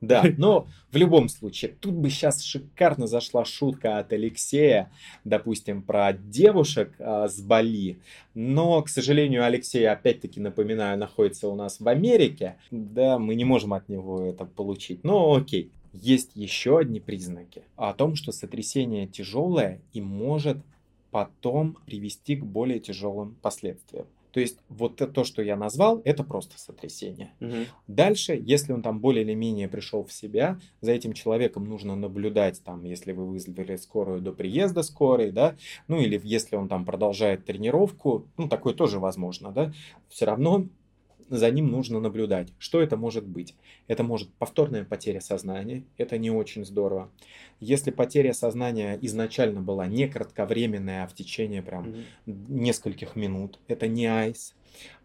[0.00, 4.90] Да, но в любом случае, тут бы сейчас шикарно зашла шутка от Алексея,
[5.24, 7.98] допустим, про девушек а, с Бали.
[8.34, 12.56] Но, к сожалению, Алексей, опять-таки напоминаю, находится у нас в Америке.
[12.70, 15.04] Да, мы не можем от него это получить.
[15.04, 15.70] Но окей.
[15.92, 20.58] Есть еще одни признаки о том, что сотрясение тяжелое и может
[21.12, 24.06] потом привести к более тяжелым последствиям.
[24.34, 27.32] То есть вот то, что я назвал, это просто сотрясение.
[27.40, 27.54] Угу.
[27.86, 32.60] Дальше, если он там более или менее пришел в себя, за этим человеком нужно наблюдать,
[32.64, 35.54] там, если вы вызвали скорую до приезда скорой, да,
[35.86, 39.72] ну или если он там продолжает тренировку, ну такое тоже возможно, да,
[40.08, 40.66] все равно
[41.28, 42.52] за ним нужно наблюдать.
[42.58, 43.54] Что это может быть?
[43.86, 47.10] Это может повторная потеря сознания, это не очень здорово.
[47.60, 52.04] Если потеря сознания изначально была не кратковременная, а в течение прям mm-hmm.
[52.48, 54.54] нескольких минут, это не айс.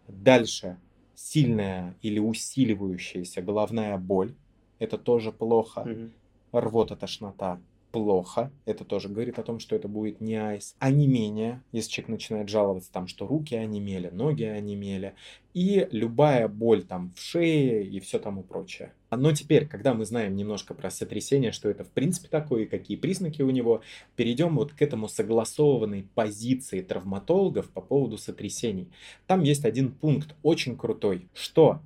[0.08, 0.78] Дальше
[1.14, 4.34] сильная или усиливающаяся головная боль,
[4.78, 5.82] это тоже плохо.
[5.82, 6.10] Mm-hmm.
[6.52, 8.50] Рвота, тошнота, плохо.
[8.64, 10.74] Это тоже говорит о том, что это будет не айс.
[10.78, 15.14] А не менее, если человек начинает жаловаться там, что руки онемели, ноги онемели,
[15.54, 18.92] и любая боль там в шее и все тому прочее.
[19.10, 22.96] Но теперь, когда мы знаем немножко про сотрясение, что это в принципе такое и какие
[22.96, 23.82] признаки у него,
[24.14, 28.88] перейдем вот к этому согласованной позиции травматологов по поводу сотрясений.
[29.26, 31.80] Там есть один пункт очень крутой, что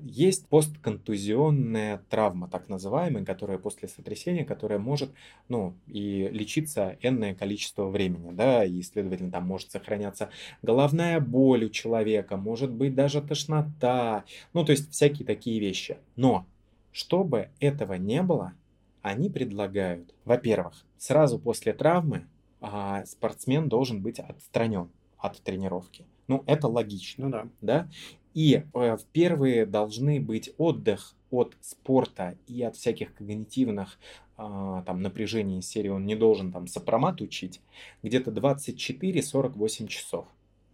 [0.00, 5.10] есть постконтузионная травма, так называемая, которая после сотрясения, которая может,
[5.48, 10.30] ну, и лечиться энное количество времени, да, и, следовательно, там может сохраняться
[10.62, 15.98] головная боль у человека, может быть даже тошнота, ну, то есть всякие такие вещи.
[16.16, 16.46] Но,
[16.90, 18.54] чтобы этого не было,
[19.02, 22.26] они предлагают, во-первых, сразу после травмы
[22.62, 24.88] а, спортсмен должен быть отстранен
[25.18, 26.06] от тренировки.
[26.28, 27.26] Ну, это логично.
[27.26, 27.48] Ну да.
[27.60, 27.88] да?
[28.34, 33.98] И э, в первые должны быть отдых от спорта и от всяких когнитивных
[34.36, 37.60] э, там напряжений из серии он не должен там сопромат учить
[38.02, 40.26] где-то 24-48 часов.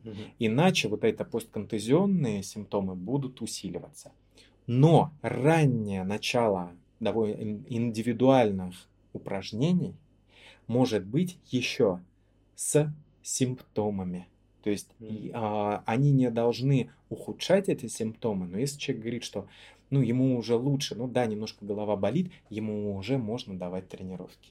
[0.05, 0.15] Угу.
[0.39, 4.13] Иначе вот это постконтузионные симптомы будут усиливаться.
[4.67, 8.75] Но раннее начало довольно индивидуальных
[9.13, 9.95] упражнений
[10.67, 12.01] может быть еще
[12.55, 12.93] с
[13.23, 14.27] симптомами.
[14.69, 15.31] То есть mm.
[15.33, 19.49] а, они не должны ухудшать эти симптомы, но если человек говорит, что
[19.89, 24.51] ну, ему уже лучше, ну да, немножко голова болит, ему уже можно давать тренировки.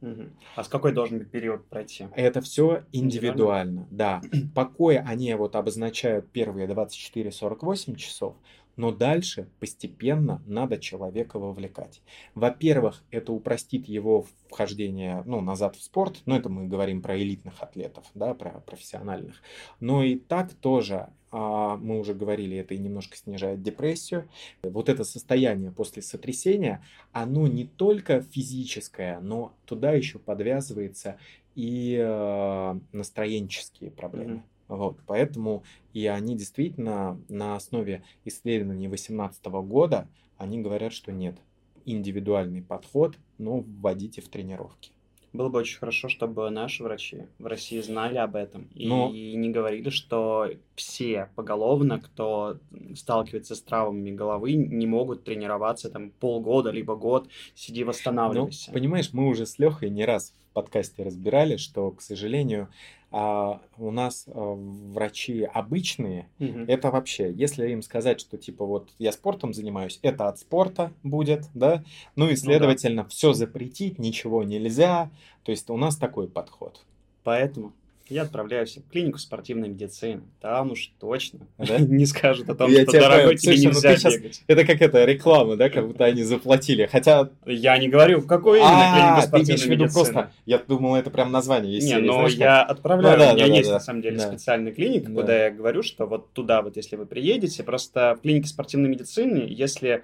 [0.00, 0.22] Угу.
[0.56, 2.06] А с какой должен быть период пройти?
[2.14, 3.88] Это все индивидуально, индивидуально?
[3.90, 4.22] да.
[4.54, 8.34] Покой они вот обозначают первые 24-48 часов,
[8.80, 12.00] но дальше постепенно надо человека вовлекать.
[12.34, 17.62] Во-первых, это упростит его вхождение ну, назад в спорт, но это мы говорим про элитных
[17.62, 19.42] атлетов, да, про профессиональных.
[19.80, 24.30] Но и так тоже а, мы уже говорили, это и немножко снижает депрессию.
[24.62, 31.18] Вот это состояние после сотрясения, оно не только физическое, но туда еще подвязывается
[31.54, 34.42] и э, настроенческие проблемы.
[34.70, 40.06] Вот, поэтому и они действительно на основе исследований 2018 года,
[40.36, 41.36] они говорят, что нет,
[41.84, 44.92] индивидуальный подход, но вводите в тренировки.
[45.32, 49.12] Было бы очень хорошо, чтобы наши врачи в России знали об этом но...
[49.12, 52.58] и не говорили, что все поголовно, кто
[52.94, 58.70] сталкивается с травмами головы, не могут тренироваться там полгода либо год, сиди восстанавливайся.
[58.70, 62.68] Ну, понимаешь, мы уже с Лехой не раз подкасте разбирали, что, к сожалению,
[63.12, 66.60] а у нас а, врачи обычные, угу.
[66.68, 71.46] это вообще, если им сказать, что типа вот я спортом занимаюсь, это от спорта будет,
[71.54, 71.82] да,
[72.14, 73.08] ну и следовательно ну, да.
[73.08, 75.10] все запретить, ничего нельзя,
[75.42, 76.84] то есть у нас такой подход.
[77.24, 77.72] Поэтому
[78.10, 80.22] я отправляюсь в клинику спортивной медицины.
[80.40, 81.78] Там уж точно да?
[81.78, 84.42] не скажут о том, я что дорогой тебе Слушай, ну нельзя сейчас, бегать.
[84.46, 86.86] Это как это реклама, да, как будто они заплатили.
[86.86, 87.30] Хотя...
[87.46, 90.32] Я не говорю, в какой именно клинику спортивной ты имеешь в виду просто...
[90.44, 91.86] Я думал, это прям название есть.
[91.86, 93.18] Не, но я отправляю.
[93.18, 95.20] Ну, у меня есть, на самом деле, специальная клиника, да.
[95.20, 99.46] куда я говорю, что вот туда вот, если вы приедете, просто в клинике спортивной медицины,
[99.48, 100.02] если а,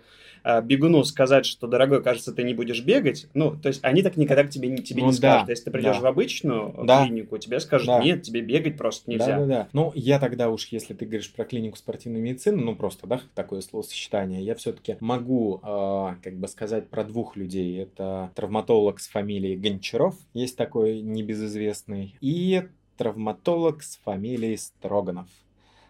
[0.62, 4.44] бегуну сказать, что, дорогой, кажется, ты не будешь бегать, ну, то есть они так никогда
[4.44, 5.48] к тебе, тебе ну, не да, скажут.
[5.48, 6.02] Если ты придешь да.
[6.02, 7.04] в обычную да.
[7.04, 8.02] клинику, тебе скажут, да.
[8.02, 9.38] нет, тебе бегать просто нельзя.
[9.38, 9.68] Да, да, да.
[9.72, 13.60] Ну, я тогда уж, если ты говоришь про клинику спортивной медицины, ну, просто, да, такое
[13.60, 17.82] словосочетание, я все-таки могу, э, как бы сказать, про двух людей.
[17.82, 22.62] Это травматолог с фамилией Гончаров, есть такой небезызвестный, и
[22.96, 25.28] травматолог с фамилией Строганов.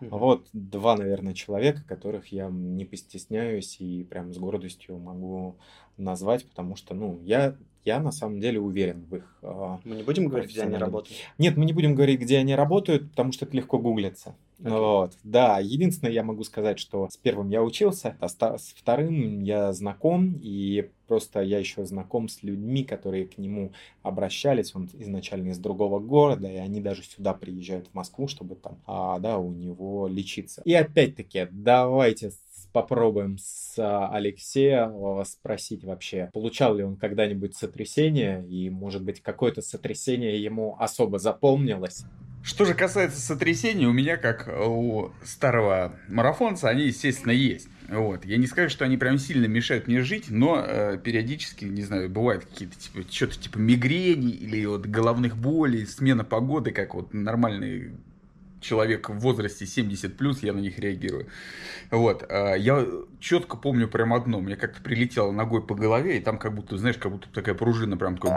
[0.01, 5.57] Вот два, наверное, человека, которых я не постесняюсь и прям с гордостью могу
[5.97, 9.39] назвать, потому что, ну, я, я на самом деле уверен в их...
[9.43, 11.19] Э, мы не будем говорить, где они работают?
[11.39, 14.37] Нет, мы не будем говорить, где они работают, потому что это легко гуглится.
[14.59, 14.71] Okay.
[14.71, 19.73] Вот, да, единственное, я могу сказать, что с первым я учился, а с вторым я
[19.75, 25.59] знаком, и просто я еще знаком с людьми, которые к нему обращались, он изначально из
[25.59, 30.09] другого города, и они даже сюда приезжают в Москву, чтобы там, а, да, у него
[30.09, 30.63] лечиться.
[30.65, 32.33] И опять-таки, давайте
[32.73, 34.91] попробуем с а, Алексея
[35.25, 42.05] спросить вообще, получал ли он когда-нибудь сотрясение, и, может быть, какое-то сотрясение ему особо запомнилось.
[42.47, 47.67] Что же касается сотрясений, у меня, как у старого марафонца, они, естественно, есть.
[47.89, 48.25] Вот.
[48.25, 52.09] Я не скажу, что они прям сильно мешают мне жить, но э, периодически, не знаю,
[52.09, 57.91] бывают какие-то типа что-то типа мигрени или вот головных болей, смена погоды, как вот нормальный
[58.67, 61.29] человек в возрасте 70 плюс, я на них реагирую.
[61.91, 62.25] Вот.
[62.29, 62.87] А, я
[63.21, 64.41] четко помню прям одно.
[64.41, 67.97] Мне как-то прилетело ногой по голове, и там как будто, знаешь, как будто такая пружина
[67.97, 68.31] прям такой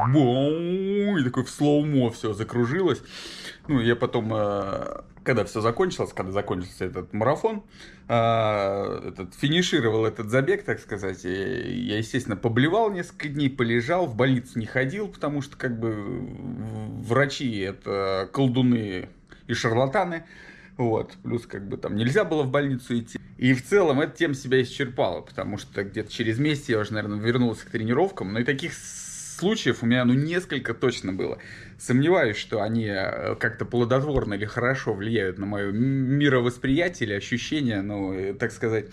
[1.19, 3.01] и такой в слоумо все закружилось.
[3.67, 7.63] Ну, я потом, а, когда все закончилось, когда закончился этот марафон,
[8.07, 14.57] а, этот, финишировал этот забег, так сказать, я, естественно, поблевал несколько дней, полежал, в больницу
[14.57, 15.93] не ходил, потому что, как бы,
[17.03, 19.09] врачи это колдуны
[19.49, 20.23] и шарлатаны.
[20.77, 23.19] Вот, плюс как бы там нельзя было в больницу идти.
[23.37, 27.19] И в целом эта тема себя исчерпала, потому что где-то через месяц я уже, наверное,
[27.19, 28.31] вернулся к тренировкам.
[28.31, 31.39] Но и таких случаев у меня, ну, несколько точно было.
[31.77, 38.13] Сомневаюсь, что они э, как-то плодотворно или хорошо влияют на мое мировосприятие или ощущение, ну,
[38.13, 38.85] э, так сказать,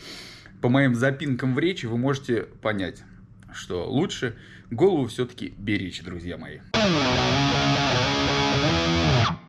[0.60, 3.02] по моим запинкам в речи вы можете понять,
[3.52, 4.34] что лучше
[4.70, 6.58] голову все-таки беречь, друзья мои.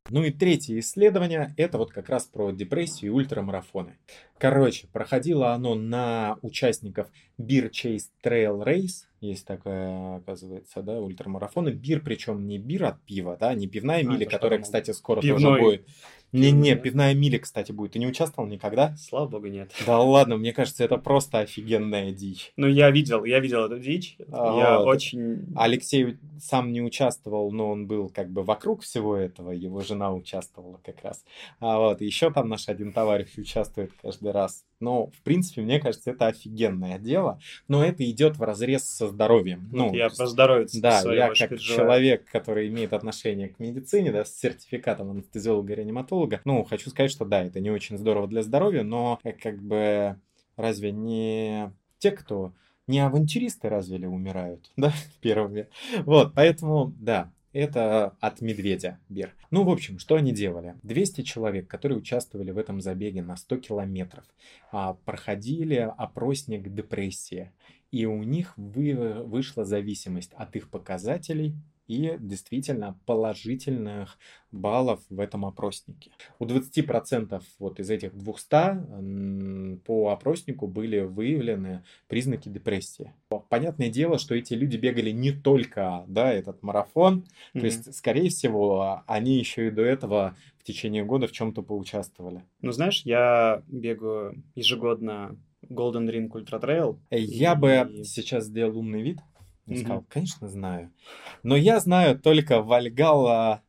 [0.09, 3.97] Ну и третье исследование, это вот как раз про депрессию и ультрамарафоны.
[4.37, 7.07] Короче, проходило оно на участников
[7.39, 11.69] Beer Chase Trail Race, есть такая, оказывается, да, ультрамарафоны.
[11.69, 15.41] Бир, причем не бир от пива, да, не пивная а, миля, которая, кстати, скоро Пивной.
[15.41, 15.87] тоже будет.
[16.31, 17.93] Не-не, пивная миля, кстати, будет.
[17.93, 18.95] Ты не участвовал никогда?
[18.97, 19.71] Слава богу, нет.
[19.85, 22.51] Да ладно, мне кажется, это просто офигенная дичь.
[22.57, 24.17] Ну, я видел, я видел эту дичь.
[24.31, 24.87] А, я вот.
[24.87, 25.45] очень...
[25.55, 29.51] Алексей сам не участвовал, но он был как бы вокруг всего этого.
[29.51, 31.23] Его жена участвовала как раз.
[31.59, 34.65] А вот еще там наш один товарищ участвует каждый раз.
[34.79, 37.39] Но, в принципе, мне кажется, это офигенное дело.
[37.67, 39.67] Но это идет в разрез со здоровьем.
[39.71, 41.87] Ну, я про здоровье Да, я как переживаю.
[41.87, 46.41] человек, который имеет отношение к медицине, да, с сертификатом анестезиолога-реаниматолога.
[46.45, 50.17] Ну, хочу сказать, что да, это не очень здорово для здоровья, но э, как бы
[50.55, 52.53] разве не те, кто
[52.87, 55.67] не авантюристы разве ли умирают, да, первыми.
[56.05, 59.35] Вот, поэтому, да, это от медведя бир.
[59.51, 60.75] Ну, в общем, что они делали?
[60.83, 64.25] 200 человек, которые участвовали в этом забеге на 100 километров,
[64.71, 67.51] а, проходили опросник депрессии.
[67.91, 71.55] И у них вы, вышла зависимость от их показателей
[71.87, 74.17] и действительно положительных
[74.51, 76.11] баллов в этом опроснике.
[76.39, 83.13] У 20% вот из этих 200 по опроснику были выявлены признаки депрессии.
[83.49, 87.59] Понятное дело, что эти люди бегали не только да, этот марафон, mm-hmm.
[87.59, 92.43] то есть, скорее всего, они еще и до этого в течение года в чем-то поучаствовали.
[92.61, 95.37] Ну, знаешь, я бегаю ежегодно
[95.69, 96.97] Golden Ring Ultra Trail.
[97.11, 97.57] Я и...
[97.57, 99.19] бы сейчас сделал умный вид,
[99.67, 99.79] я mm-hmm.
[99.79, 100.91] сказал, конечно, знаю.
[101.43, 103.61] Но я знаю только Вальгала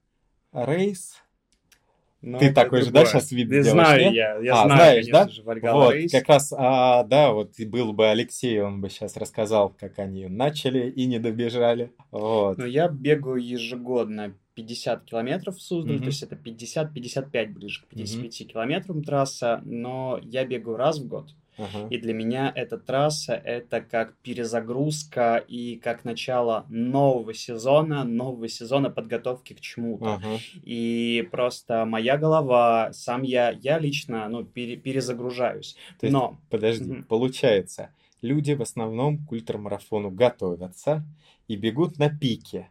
[0.53, 1.17] Рейс.
[2.21, 4.15] Но Ты такой же, да, сейчас вид да, знаю нет?
[4.15, 5.29] я, я а, знаю, знаешь, да?
[5.29, 6.11] же, Вальгала вот, Рейс.
[6.11, 10.91] как раз, а, да, вот был бы Алексей, он бы сейчас рассказал, как они начали
[10.91, 11.93] и не добежали.
[12.11, 12.59] Вот.
[12.59, 16.01] Ну, я бегаю ежегодно 50 километров в Суздаль, mm-hmm.
[16.01, 18.45] то есть это 50-55 ближе к 55 mm-hmm.
[18.53, 21.29] километрам трасса, но я бегаю раз в год.
[21.59, 21.89] Uh-huh.
[21.91, 28.91] И для меня эта трасса это как перезагрузка и как начало нового сезона, нового сезона
[28.91, 30.21] подготовки к чему-то.
[30.23, 30.41] Uh-huh.
[30.63, 35.77] И просто моя голова, сам я, я лично, ну, пере, перезагружаюсь.
[36.01, 37.05] То есть, Но подожди, uh-huh.
[37.05, 37.91] получается,
[38.23, 41.05] люди в основном к ультрамарафону готовятся
[41.49, 42.69] и бегут на пике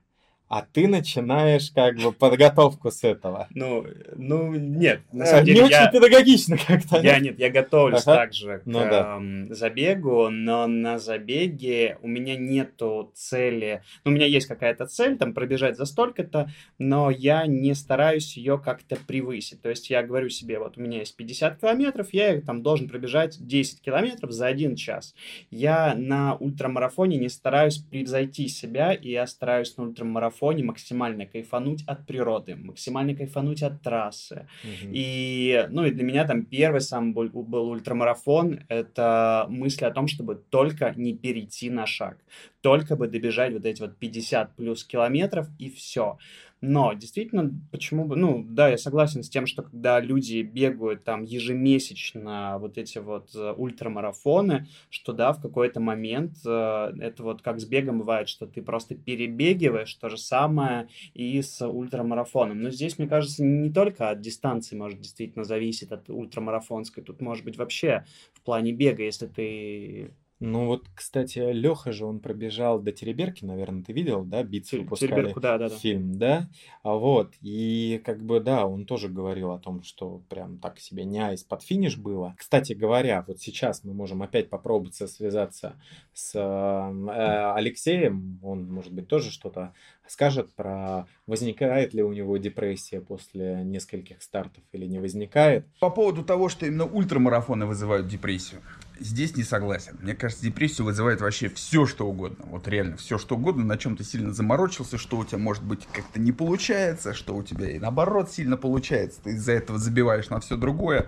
[0.49, 3.47] а ты начинаешь как бы подготовку с этого.
[3.49, 6.99] Ну, ну нет, на э, самом деле не я, очень педагогично как-то.
[6.99, 8.15] Я нет, я готовлюсь ага.
[8.15, 9.19] также ну, к да.
[9.21, 13.81] э, забегу, но на забеге у меня нету цели.
[14.05, 18.57] Ну, у меня есть какая-то цель, там пробежать за столько-то, но я не стараюсь ее
[18.57, 19.61] как-то превысить.
[19.61, 23.37] То есть я говорю себе, вот у меня есть 50 километров, я там должен пробежать
[23.45, 25.13] 10 километров за один час.
[25.51, 31.83] Я на ультрамарафоне не стараюсь превзойти себя, и я стараюсь на ультрамарафоне фоне максимально кайфануть
[31.87, 34.47] от природы, максимально кайфануть от трассы.
[34.63, 34.91] Угу.
[34.93, 40.07] И, ну, и для меня там первый сам был, был ультрамарафон, это мысль о том,
[40.07, 42.17] чтобы только не перейти на шаг,
[42.61, 46.17] только бы добежать вот эти вот 50 плюс километров и все.
[46.61, 51.21] Но действительно, почему бы, ну, да, я согласен с тем, что когда люди бегают там
[51.21, 57.59] ежемесячно вот эти вот э, ультрамарафоны, что да, в какой-то момент э, это вот как
[57.59, 62.59] с бегом бывает, что ты просто перебегиваешь, то же самое и с ультрамарафоном.
[62.59, 67.45] Но здесь, мне кажется, не только от дистанции может действительно зависеть от ультрамарафонской, тут может
[67.45, 72.91] быть вообще в плане бега, если ты ну вот, кстати, Леха же, он пробежал до
[72.91, 75.75] Тереберки, наверное, ты видел, да, битву выпускали Тереберку, да, да, да.
[75.75, 76.47] фильм, да?
[76.83, 81.05] А вот, и как бы, да, он тоже говорил о том, что прям так себе
[81.05, 82.35] не айс под финиш было.
[82.37, 85.75] Кстати говоря, вот сейчас мы можем опять попробовать связаться
[86.13, 89.73] с э, Алексеем, он, может быть, тоже что-то
[90.07, 95.65] скажет про возникает ли у него депрессия после нескольких стартов или не возникает.
[95.79, 98.61] По поводу того, что именно ультрамарафоны вызывают депрессию,
[98.99, 99.97] здесь не согласен.
[100.01, 102.45] Мне кажется, депрессию вызывает вообще все, что угодно.
[102.49, 105.87] Вот реально все, что угодно, на чем ты сильно заморочился, что у тебя, может быть,
[105.91, 109.19] как-то не получается, что у тебя и наоборот сильно получается.
[109.23, 111.07] Ты из-за этого забиваешь на все другое,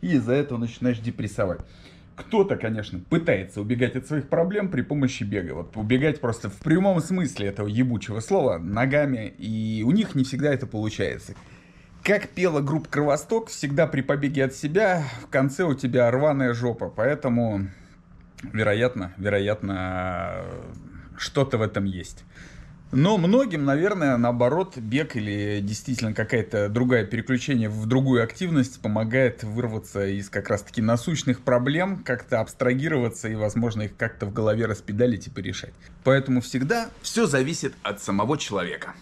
[0.00, 1.60] и из-за этого начинаешь депрессовать.
[2.16, 5.54] Кто-то, конечно, пытается убегать от своих проблем при помощи бега.
[5.54, 10.54] Вот убегать просто в прямом смысле этого ебучего слова ногами, и у них не всегда
[10.54, 11.34] это получается.
[12.04, 16.90] Как пела группа Кровосток, всегда при побеге от себя в конце у тебя рваная жопа,
[16.94, 17.68] поэтому,
[18.42, 20.44] вероятно, вероятно,
[21.16, 22.24] что-то в этом есть.
[22.92, 30.06] Но многим, наверное, наоборот, бег или действительно какая-то другая переключение в другую активность помогает вырваться
[30.06, 35.30] из как раз-таки насущных проблем, как-то абстрагироваться и, возможно, их как-то в голове распедалить и
[35.30, 35.72] порешать.
[36.04, 38.92] Поэтому всегда все зависит от самого человека.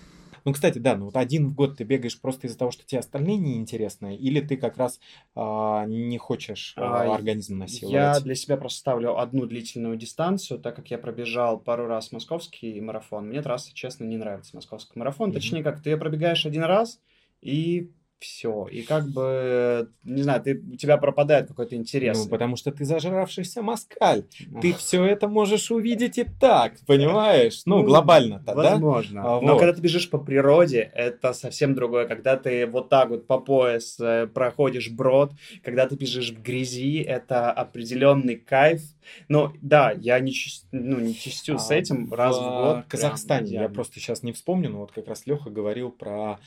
[0.44, 3.00] Ну, кстати, да, ну вот один в год ты бегаешь просто из-за того, что тебе
[3.00, 5.00] остальные неинтересны, или ты как раз
[5.34, 7.94] а, не хочешь а, организм насиловать?
[7.94, 12.80] Я для себя просто ставлю одну длительную дистанцию, так как я пробежал пару раз московский
[12.80, 13.28] марафон.
[13.28, 15.30] Мне трасса, честно, не нравится московский марафон.
[15.30, 15.34] Mm-hmm.
[15.34, 17.00] Точнее, как ты пробегаешь один раз,
[17.40, 17.90] и
[18.22, 18.66] все.
[18.70, 22.24] И как бы, не знаю, ты, у тебя пропадает какой-то интерес.
[22.24, 24.24] Ну, потому что ты зажравшийся москаль.
[24.60, 27.62] Ты все это можешь увидеть и так, понимаешь?
[27.66, 28.70] Ну, ну глобально-то, да?
[28.70, 29.20] Возможно.
[29.20, 29.58] А, Но вот.
[29.58, 32.06] когда ты бежишь по природе, это совсем другое.
[32.06, 35.32] Когда ты вот так вот по пояс э, проходишь брод,
[35.64, 38.82] когда ты бежишь в грязи, это определенный кайф.
[39.28, 40.32] Ну, да, я не,
[40.70, 42.84] ну, не чистю а, с этим раз в, год.
[42.86, 46.38] В Казахстане, прям, я просто сейчас не вспомню, но вот как раз Леха говорил про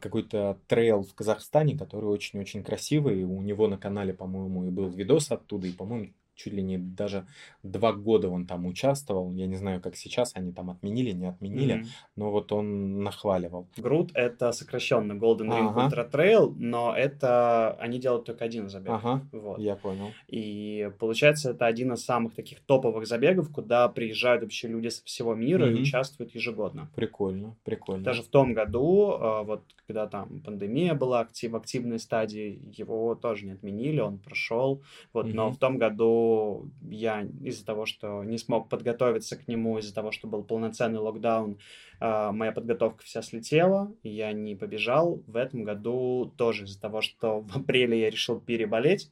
[0.00, 3.24] какой-то трейл в Казахстане, который очень-очень красивый.
[3.24, 6.12] У него на канале, по-моему, и был видос оттуда, и, по-моему,
[6.42, 7.26] чуть ли не даже
[7.62, 9.32] два года он там участвовал.
[9.34, 11.86] Я не знаю, как сейчас они там отменили, не отменили, mm-hmm.
[12.16, 13.68] но вот он нахваливал.
[13.76, 15.88] Груд это сокращенно Golden Ring ага.
[15.88, 18.92] Ultra Trail, но это они делают только один забег.
[18.92, 19.58] Ага, вот.
[19.58, 20.10] я понял.
[20.28, 25.34] И получается, это один из самых таких топовых забегов, куда приезжают вообще люди со всего
[25.34, 25.76] мира mm-hmm.
[25.76, 26.88] и участвуют ежегодно.
[26.94, 28.04] Прикольно, прикольно.
[28.04, 33.14] Даже в том году, а, вот когда там пандемия была актив, в активной стадии, его
[33.14, 34.82] тоже не отменили, он прошел.
[35.12, 35.34] Вот, mm-hmm.
[35.34, 36.29] но в том году
[36.82, 41.58] я из-за того, что не смог подготовиться к нему, из-за того, что был полноценный локдаун,
[42.00, 45.22] а, моя подготовка вся слетела, и я не побежал.
[45.26, 49.10] В этом году тоже из-за того, что в апреле я решил переболеть,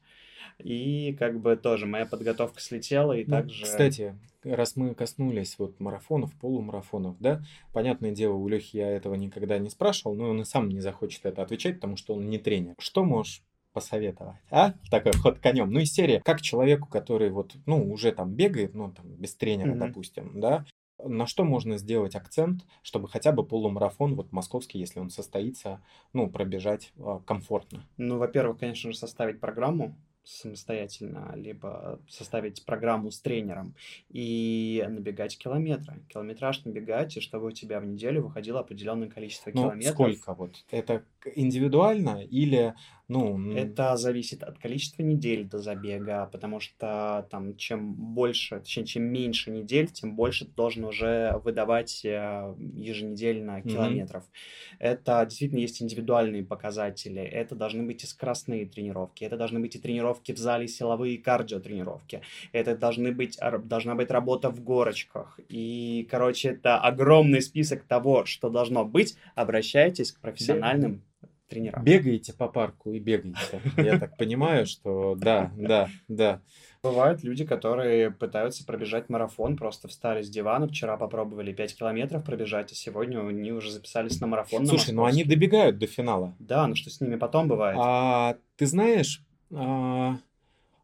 [0.59, 3.65] и как бы тоже моя подготовка слетела, и ну, также...
[3.65, 7.43] Кстати, раз мы коснулись вот марафонов, полумарафонов, да,
[7.73, 11.27] понятное дело, у Лехи я этого никогда не спрашивал, но он и сам не захочет
[11.27, 12.75] это отвечать, потому что он не тренер.
[12.79, 13.43] Что можешь
[13.81, 14.73] посоветовать, а?
[14.91, 15.71] Такой ход конем.
[15.71, 19.73] Ну, из серии, как человеку, который вот, ну, уже там бегает, ну, там, без тренера,
[19.73, 19.79] mm-hmm.
[19.79, 20.65] допустим, да,
[21.05, 25.81] на что можно сделать акцент, чтобы хотя бы полумарафон, вот московский, если он состоится,
[26.13, 27.87] ну, пробежать э, комфортно?
[27.97, 33.75] Ну, во-первых, конечно же, составить программу, самостоятельно, либо составить программу с тренером
[34.11, 36.03] и набегать километры.
[36.09, 39.95] Километраж набегать, и чтобы у тебя в неделю выходило определенное количество ну, километров.
[39.95, 40.65] Сколько вот?
[40.71, 41.03] Это
[41.35, 42.75] индивидуально или
[43.09, 49.05] ну, это зависит от количества недель до забега, потому что там чем больше, точнее, чем
[49.05, 54.25] меньше недель, тем больше ты должен уже выдавать э, еженедельно километров.
[54.25, 54.77] Mm-hmm.
[54.81, 57.23] Это действительно есть индивидуальные показатели.
[57.23, 61.61] Это должны быть и скоростные тренировки, это должны быть и тренировки в зале, силовые кардио
[61.61, 62.21] тренировки.
[62.53, 65.41] Это должны быть, должна быть работа в горочках.
[65.49, 69.17] И, короче, это огромный список того, что должно быть.
[69.35, 71.03] Обращайтесь к профессиональным
[71.49, 71.85] тренерам.
[71.85, 73.61] Бегаете по парку и бегаете.
[73.77, 76.41] Я так понимаю, что да, да, да.
[76.83, 82.71] Бывают люди, которые пытаются пробежать марафон, просто встали с дивана, вчера попробовали 5 километров пробежать,
[82.71, 84.65] а сегодня они уже записались на марафон.
[84.67, 86.37] Слушай, на ну они добегают до финала.
[86.39, 87.77] Да, но что с ними потом бывает?
[87.81, 90.19] А, ты знаешь, а,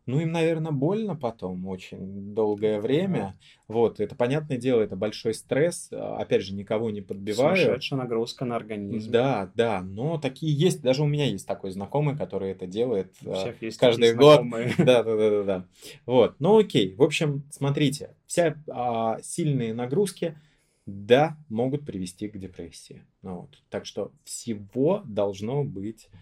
[0.07, 3.39] ну, им, наверное, больно потом очень долгое время.
[3.69, 5.89] Вот, это, понятное дело, это большой стресс.
[5.93, 7.57] А, опять же, никого не подбиваю.
[7.57, 9.11] Сумасшедшая нагрузка на организм.
[9.11, 10.83] Да, да, но такие есть.
[10.83, 14.43] Даже у меня есть такой знакомый, который это делает у всех есть каждый год.
[14.79, 15.67] Да, да, да, да, да.
[16.05, 16.95] Вот, ну окей.
[16.95, 20.37] В общем, смотрите, все а, сильные нагрузки,
[20.85, 23.03] да, могут привести к депрессии.
[23.23, 23.63] Ну, вот.
[23.71, 26.17] Так что всего должно быть а,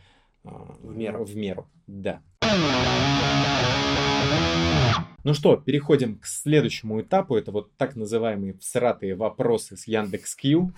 [0.44, 1.24] в меру.
[1.24, 2.22] В меру, да.
[5.24, 7.36] Ну что, переходим к следующему этапу.
[7.36, 10.74] Это вот так называемые всратые вопросы с Яндекс.Кью.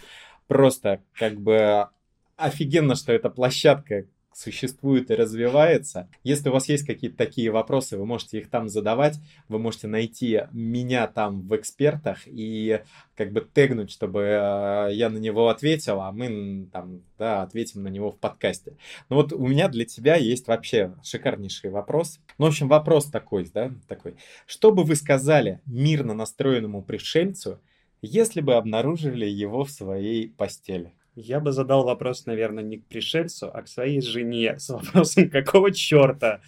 [0.46, 1.88] Просто как бы
[2.36, 4.04] офигенно, что эта площадка
[4.34, 6.08] существует и развивается.
[6.22, 9.18] Если у вас есть какие-то такие вопросы, вы можете их там задавать,
[9.48, 12.80] вы можете найти меня там в экспертах и
[13.16, 17.88] как бы тегнуть, чтобы э, я на него ответил, а мы там, да, ответим на
[17.88, 18.76] него в подкасте.
[19.08, 22.20] Ну вот у меня для тебя есть вообще шикарнейший вопрос.
[22.38, 24.16] Ну, в общем, вопрос такой, да, такой.
[24.46, 27.60] Что бы вы сказали мирно настроенному пришельцу,
[28.02, 30.92] если бы обнаружили его в своей постели?
[31.16, 35.70] Я бы задал вопрос, наверное, не к пришельцу, а к своей жене с вопросом, какого
[35.70, 36.40] черта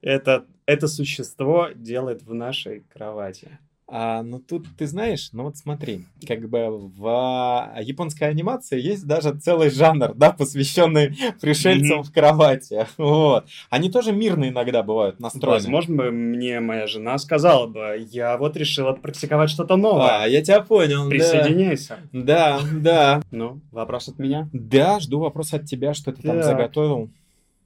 [0.00, 3.58] это, это существо делает в нашей кровати.
[3.88, 9.06] А, ну тут ты знаешь, ну вот смотри, как бы в а, японской анимации есть
[9.06, 12.04] даже целый жанр, да, посвященный пришельцам mm-hmm.
[12.04, 12.86] в кровати.
[12.96, 13.46] Вот.
[13.70, 15.58] Они тоже мирно иногда бывают настроены.
[15.58, 20.22] Возможно, мне моя жена сказала бы, я вот решила практиковать что-то новое.
[20.22, 21.08] А, я тебя понял.
[21.08, 21.98] Присоединяйся.
[22.12, 23.22] Да, да.
[23.30, 24.48] Ну, вопрос от меня?
[24.52, 26.32] Да, жду вопрос от тебя, что ты так.
[26.32, 27.10] там заготовил.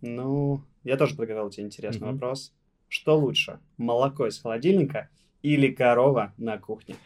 [0.02, 2.12] Ну, я тоже подготовил тебе интересный mm-hmm.
[2.12, 2.52] вопрос.
[2.88, 5.08] Что лучше, молоко из холодильника
[5.42, 6.96] или корова на кухне.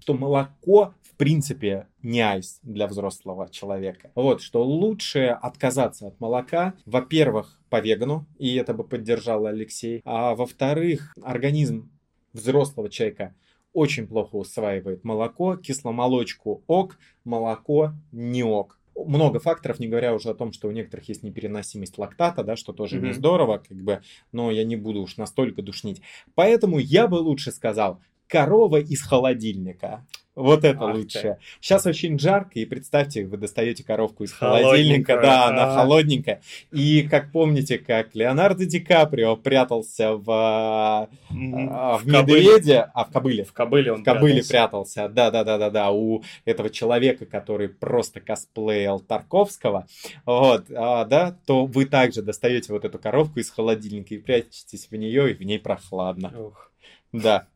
[0.00, 4.10] Что молоко, в принципе, не айс для взрослого человека.
[4.14, 10.34] Вот, что лучше отказаться от молока, во-первых, по вегану, и это бы поддержал Алексей, а
[10.34, 11.90] во-вторых, организм
[12.32, 13.34] взрослого человека
[13.72, 20.34] очень плохо усваивает молоко, кисломолочку ок, молоко не ок много факторов, не говоря уже о
[20.34, 23.06] том, что у некоторых есть непереносимость лактата, да, что тоже mm-hmm.
[23.06, 26.00] не здорово, как бы, но я не буду уж настолько душнить.
[26.34, 30.06] Поэтому я бы лучше сказал корова из холодильника.
[30.34, 31.20] Вот это Ах лучше.
[31.20, 31.36] Ты.
[31.60, 36.40] Сейчас очень жарко, и представьте, вы достаете коровку из холодильника, да, она холодненькая.
[36.72, 41.98] И как помните, как Леонардо Ди Каприо прятался в, mm-hmm.
[41.98, 43.44] в, в медведе, а в кобыле.
[43.44, 45.04] В кобыле он В кобыле прятался.
[45.04, 45.08] прятался.
[45.08, 45.90] Да, да, да, да, да.
[45.92, 49.86] У этого человека, который просто косплеил Тарковского,
[50.26, 54.96] вот, а, да, то вы также достаете вот эту коровку из холодильника и прячетесь в
[54.96, 56.32] нее, и в ней прохладно.
[56.36, 56.72] Ух.
[57.12, 57.46] Да.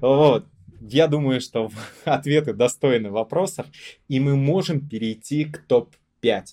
[0.00, 0.46] Вот.
[0.84, 1.70] Я думаю, что
[2.04, 3.66] ответы достойны вопросов,
[4.08, 6.44] и мы можем перейти к топ-5.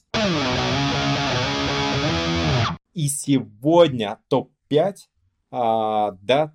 [2.93, 4.95] И сегодня топ-5,
[5.49, 6.53] а, да,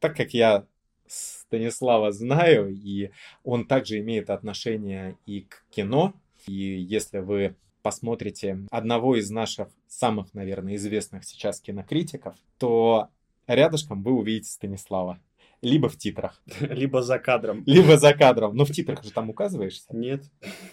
[0.00, 0.66] так как я
[1.06, 3.10] Станислава знаю, и
[3.44, 6.14] он также имеет отношение и к кино,
[6.48, 13.10] и если вы посмотрите одного из наших самых, наверное, известных сейчас кинокритиков, то
[13.46, 15.20] рядышком вы увидите Станислава
[15.62, 16.42] либо в титрах.
[16.60, 17.62] Либо за кадром.
[17.66, 18.56] Либо за кадром.
[18.56, 19.86] Но в титрах же там указываешься.
[19.96, 20.24] Нет.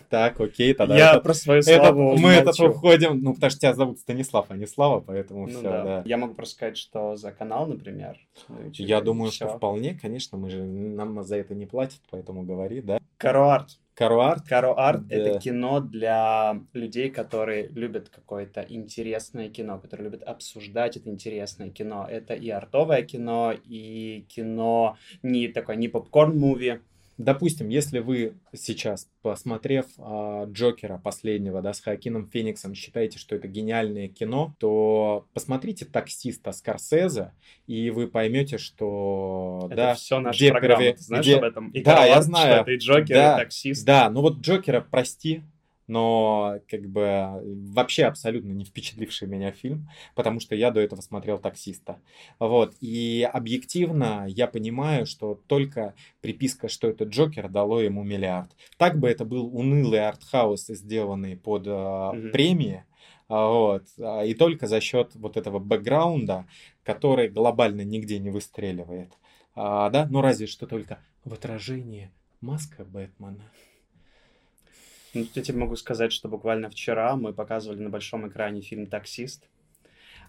[0.09, 0.97] Так, окей, тогда.
[0.97, 4.47] Я это, про свою славу это, Мы этот уходим, ну, потому что тебя зовут Станислав,
[4.49, 5.83] а не Слава, поэтому ну, все, да.
[5.83, 6.03] да.
[6.05, 8.17] Я могу просто сказать, что за канал, например.
[8.47, 9.45] Ну, Я думаю, все.
[9.45, 12.99] что вполне, конечно, мы же, нам за это не платят, поэтому говори, да.
[13.99, 14.47] Кароарт.
[14.47, 14.77] Кароарт?
[14.77, 21.09] Кароарт да.— это кино для людей, которые любят какое-то интересное кино, которые любят обсуждать это
[21.09, 22.07] интересное кино.
[22.09, 26.79] Это и артовое кино, и кино не такое, не попкорн-муви,
[27.19, 33.49] Допустим, если вы сейчас, посмотрев а, Джокера последнего, да, с Хакином Фениксом, считаете, что это
[33.49, 37.33] гениальное кино, то посмотрите «Таксиста» Скорсезе,
[37.67, 39.63] и вы поймете, что...
[39.65, 41.35] Это да, все наша где программа, ты знаешь где...
[41.35, 41.71] об этом?
[41.71, 42.53] И да, я знаю.
[42.53, 43.85] Что это и Джокер, да, и Таксист.
[43.85, 45.43] Да, ну вот Джокера, прости,
[45.89, 47.41] но как бы
[47.73, 51.99] вообще абсолютно не впечатливший меня фильм, потому что я до этого смотрел «Таксиста».
[52.39, 58.51] Вот, и объективно я понимаю, что только приписка, что это Джокер, дало ему миллиард.
[58.77, 62.29] Так бы это был унылый артхаус, сделанный под э, mm-hmm.
[62.29, 62.83] премии,
[63.29, 63.83] вот.
[63.99, 66.47] А, и только за счет вот этого бэкграунда,
[66.83, 69.13] который глобально нигде не выстреливает.
[69.55, 72.11] А, да, ну разве что только в отражении
[72.41, 73.51] маска Бэтмена.
[75.13, 79.49] Ну, я тебе могу сказать, что буквально вчера мы показывали на большом экране фильм «Таксист»,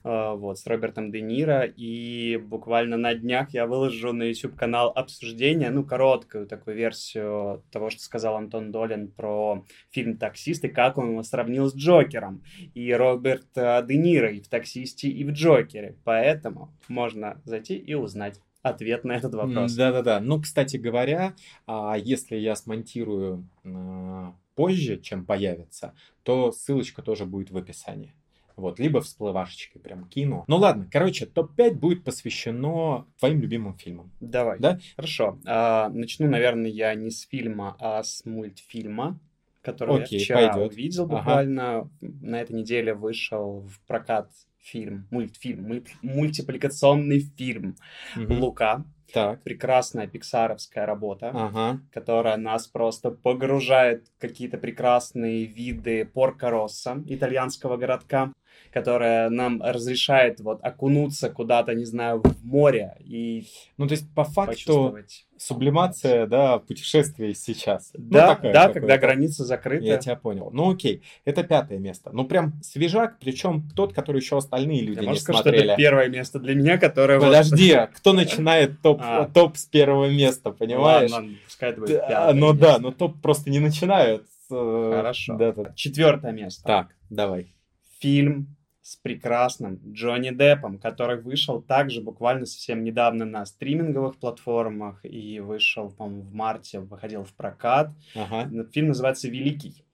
[0.04, 5.68] э, вот, с Робертом Де Ниро, и буквально на днях я выложу на YouTube-канал обсуждение,
[5.70, 11.10] ну, короткую такую версию того, что сказал Антон Долин про фильм «Таксист» и как он
[11.10, 12.42] его сравнил с Джокером.
[12.72, 17.92] И Роберт э, Де Ниро и в «Таксисте», и в «Джокере», поэтому можно зайти и
[17.92, 19.74] узнать ответ на этот вопрос.
[19.74, 20.20] Да-да-да.
[20.20, 21.34] Ну, кстати говоря,
[21.66, 28.14] а, если я смонтирую а, позже, чем появится, то ссылочка тоже будет в описании.
[28.56, 30.44] Вот, либо всплывашечки прям кину.
[30.48, 34.12] Ну ладно, короче, топ-5 будет посвящено твоим любимым фильмам.
[34.20, 34.58] Давай.
[34.58, 34.78] Да?
[34.96, 35.38] Хорошо.
[35.46, 39.18] А, начну, наверное, я не с фильма, а с мультфильма,
[39.62, 40.72] который Окей, я вчера пойдет.
[40.72, 41.78] увидел буквально.
[41.78, 41.90] Ага.
[42.02, 47.76] На этой неделе вышел в прокат фильм, мультфильм, мультипликационный фильм
[48.14, 48.34] угу.
[48.34, 48.84] «Лука».
[49.12, 49.42] Так.
[49.42, 51.80] Прекрасная пиксаровская работа, ага.
[51.92, 58.32] которая нас просто погружает в какие-то прекрасные виды Порко-Росса, итальянского городка
[58.72, 63.46] которая нам разрешает вот окунуться куда-то, не знаю, в море и
[63.76, 64.96] Ну, то есть, по факту,
[65.36, 67.90] сублимация, да, путешествия сейчас.
[67.94, 69.84] Ну, да, ну, да, когда граница закрыта.
[69.84, 70.50] Я тебя понял.
[70.52, 72.10] Ну, окей, это пятое место.
[72.12, 75.62] Ну, прям свежак, причем тот, который еще остальные люди Я не сказать, смотрели.
[75.62, 77.18] что это первое место для меня, которое...
[77.18, 77.90] Подожди, вот...
[77.94, 79.26] кто начинает топ, а.
[79.26, 81.10] топ с первого места, понимаешь?
[81.10, 84.26] Ладно, пускай это будет пятое Ну да, но топ просто не начинают.
[84.48, 85.36] Хорошо.
[85.36, 86.64] Да, Четвертое место.
[86.64, 87.54] Так, давай.
[88.00, 95.38] Фильм с прекрасным Джонни Деппом, который вышел также буквально совсем недавно на стриминговых платформах и
[95.38, 97.92] вышел, по-моему, в марте, выходил в прокат.
[98.16, 98.50] Ага.
[98.72, 99.84] Фильм называется «Великий»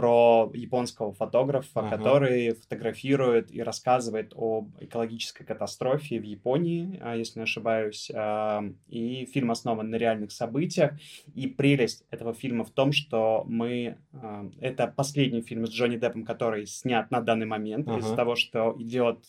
[0.00, 1.98] про японского фотографа, ага.
[1.98, 8.10] который фотографирует и рассказывает об экологической катастрофе в Японии, а, если не ошибаюсь.
[8.14, 10.92] А, и фильм основан на реальных событиях.
[11.34, 13.98] И прелесть этого фильма в том, что мы...
[14.14, 17.98] А, это последний фильм с Джонни Деппом, который снят на данный момент ага.
[17.98, 19.26] из-за того, что идет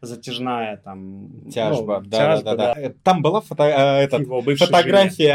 [0.00, 1.48] затяжная там...
[1.52, 2.94] Тяжба, ну, да, тяжба, да, да, да.
[3.04, 4.26] Там была фото, э, этот,
[4.58, 5.34] фотография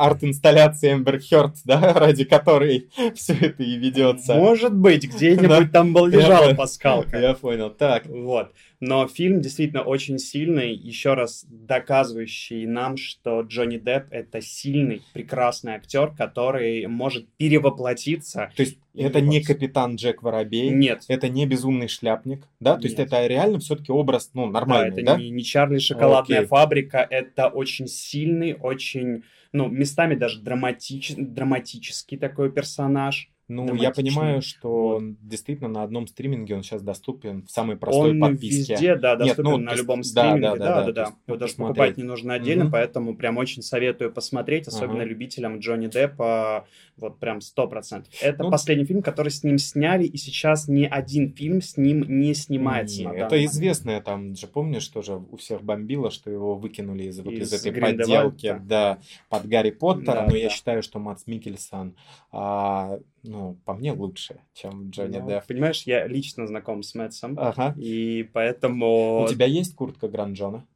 [0.00, 4.34] арт-инсталляции Эмбер Хёрд, да, ради которой все это и ведется.
[4.34, 7.18] Может быть, где-нибудь там был лежала паскалка.
[7.18, 8.06] Я понял, так.
[8.06, 8.52] Вот.
[8.80, 15.72] Но фильм действительно очень сильный, еще раз доказывающий нам, что Джонни Депп— это сильный, прекрасный
[15.72, 18.52] актер, который может перевоплотиться.
[18.54, 20.70] То есть это не капитан Джек Воробей?
[20.70, 21.04] Нет.
[21.08, 22.76] Это не безумный шляпник, да?
[22.76, 25.12] То есть это реально все-таки образ, ну, нормальный, да?
[25.12, 26.48] это Не, не Чарли Шоколадная Окей.
[26.48, 31.14] фабрика, это очень сильный, очень, ну, местами даже драматич...
[31.16, 33.28] драматический такой персонаж.
[33.48, 35.02] Ну, я понимаю, что вот.
[35.22, 38.74] действительно на одном стриминге он сейчас доступен в самой простой он подписке.
[38.74, 40.40] везде, да, доступен Нет, ну, на любом стриминге.
[40.40, 40.74] Да, да, да.
[40.74, 41.12] да, да, да.
[41.26, 42.72] Его даже покупать не нужно отдельно, угу.
[42.72, 45.08] поэтому прям очень советую посмотреть, особенно ага.
[45.08, 46.66] любителям Джонни Деппа,
[46.98, 48.12] вот прям сто процентов.
[48.20, 52.04] Это ну, последний фильм, который с ним сняли, и сейчас ни один фильм с ним
[52.08, 53.00] не снимается.
[53.00, 57.20] Не, это известное, там же помнишь, что же у всех бомбило, что его выкинули из,
[57.20, 60.36] вот, из, из этой подделки, да, под Гарри Поттера, да, но да.
[60.36, 61.94] я считаю, что Мац Микельсон
[62.30, 65.46] а, ну, по мне лучше, чем Джонни ну, Депп.
[65.46, 67.74] Понимаешь, я лично знаком с Мэтсом, ага.
[67.78, 69.24] и поэтому...
[69.24, 70.66] У тебя есть куртка Гранджона?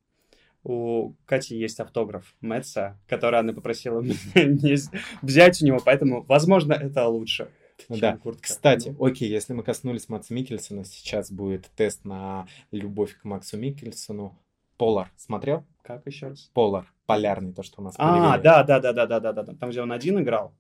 [0.65, 4.01] У Кати есть автограф Мэтса, который она попросила
[4.35, 4.77] меня
[5.21, 7.49] взять у него, поэтому, возможно, это лучше.
[7.89, 8.43] Да, куртка.
[8.45, 9.05] кстати, ну.
[9.05, 14.39] окей, если мы коснулись Макса Микельсона, сейчас будет тест на любовь к Максу Микельсону.
[14.77, 15.65] Полар смотрел?
[15.83, 16.51] Как еще раз?
[16.55, 19.71] Полар, полярный, то, что у нас А, да, да, да, да, да, да, да, там,
[19.71, 20.55] где он один играл?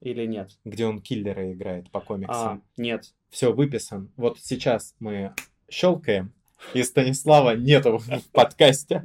[0.00, 0.58] Или нет?
[0.64, 2.36] Где он киллера играет по комиксам.
[2.36, 3.14] А, нет.
[3.30, 4.12] Все выписан.
[4.16, 5.34] Вот сейчас мы
[5.68, 6.32] щелкаем,
[6.74, 9.02] и Станислава нету в подкасте.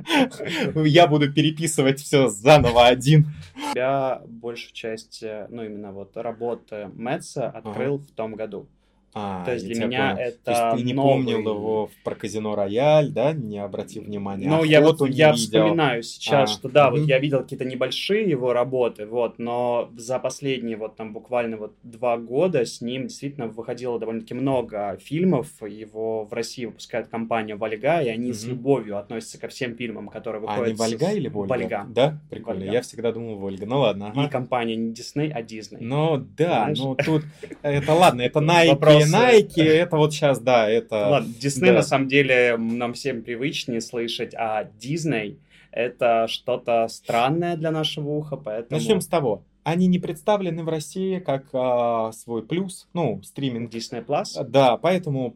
[0.75, 3.27] Я буду переписывать все заново один.
[3.75, 8.03] Я большую часть, э, ну именно вот работы Мэтса открыл ага.
[8.03, 8.67] в том году.
[9.15, 10.27] А, то есть для меня понял.
[10.27, 11.13] это То есть ты не новый...
[11.13, 14.47] помнил его про казино Рояль, да, не обратил внимания.
[14.47, 16.97] Ну, я вот я вспоминаю сейчас, а, что да, угу.
[16.97, 21.75] вот я видел какие-то небольшие его работы, вот, но за последние вот там буквально вот
[21.83, 25.47] два года с ним действительно выходило довольно-таки много фильмов.
[25.61, 28.37] Его в России выпускает компания Вольга, и они угу.
[28.37, 30.61] с любовью относятся ко всем фильмам, которые выходят.
[30.61, 31.15] А они Вольга с...
[31.15, 31.53] или Вольга?
[31.53, 31.85] Вольга.
[31.89, 32.61] Да, прикольно.
[32.61, 32.73] Вольга.
[32.73, 33.65] Я всегда думал Вольга.
[33.65, 34.07] Ну ладно.
[34.07, 34.25] Ага.
[34.25, 35.81] И компания не Дисней, а Дисней.
[35.81, 36.79] Ну да, Знаешь?
[36.79, 37.23] ну тут
[37.61, 41.07] это ладно, это Nike Nike, это вот сейчас, да, это...
[41.09, 41.77] Ладно, Дисней да.
[41.77, 45.39] на самом деле нам всем привычнее слышать, а Дисней
[45.71, 48.79] это что-то странное для нашего уха, поэтому...
[48.79, 49.43] Начнем с того.
[49.63, 53.73] Они не представлены в России как а, свой плюс, ну, стриминг.
[53.73, 54.43] Disney Plus?
[54.43, 55.35] Да, поэтому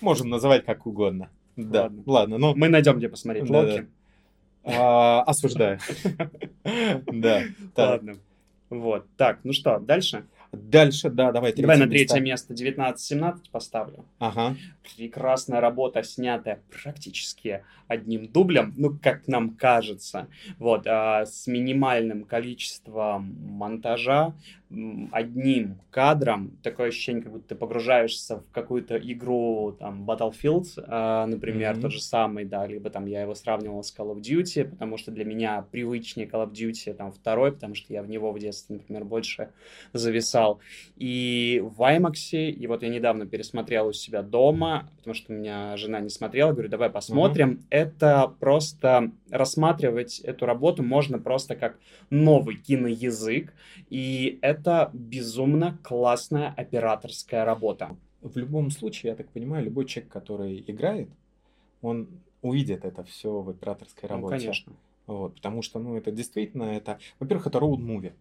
[0.00, 1.30] можем называть как угодно.
[1.56, 2.02] Да, ладно.
[2.06, 2.54] ладно ну...
[2.56, 3.86] Мы найдем, где посмотреть да, Локи.
[4.64, 4.72] Да.
[4.76, 5.78] А, осуждаю.
[7.12, 7.42] Да.
[7.76, 8.16] Ладно.
[8.70, 9.06] Вот.
[9.16, 10.24] Так, ну что, дальше?
[10.52, 14.04] Дальше, да, давай Давай на третье место 19-17 поставлю.
[14.18, 14.56] Ага.
[14.96, 20.28] Прекрасная работа, снятая практически одним дублем, ну, как нам кажется,
[20.58, 24.34] вот, а, с минимальным количеством монтажа,
[25.10, 31.74] одним кадром, такое ощущение, как будто ты погружаешься в какую-то игру, там, Battlefield, э, например,
[31.74, 31.80] mm-hmm.
[31.80, 35.10] тот же самый, да, либо там я его сравнивал с Call of Duty, потому что
[35.10, 38.76] для меня привычнее Call of Duty, там, второй, потому что я в него в детстве,
[38.76, 39.50] например, больше
[39.92, 40.60] зависал.
[40.96, 45.76] И в IMAX, и вот я недавно пересмотрел у себя дома, потому что у меня
[45.76, 47.50] жена не смотрела, говорю, давай посмотрим.
[47.50, 47.66] Mm-hmm.
[47.70, 51.78] Это просто рассматривать эту работу можно просто как
[52.10, 53.52] новый киноязык,
[53.88, 57.96] и это безумно классная операторская работа.
[58.22, 61.08] В любом случае, я так понимаю, любой человек, который играет,
[61.82, 62.08] он
[62.42, 64.34] увидит это все в операторской ну, работе.
[64.34, 64.72] Ну, конечно.
[65.06, 68.12] Вот, потому что, ну, это действительно, это, во-первых, это роуд-муви.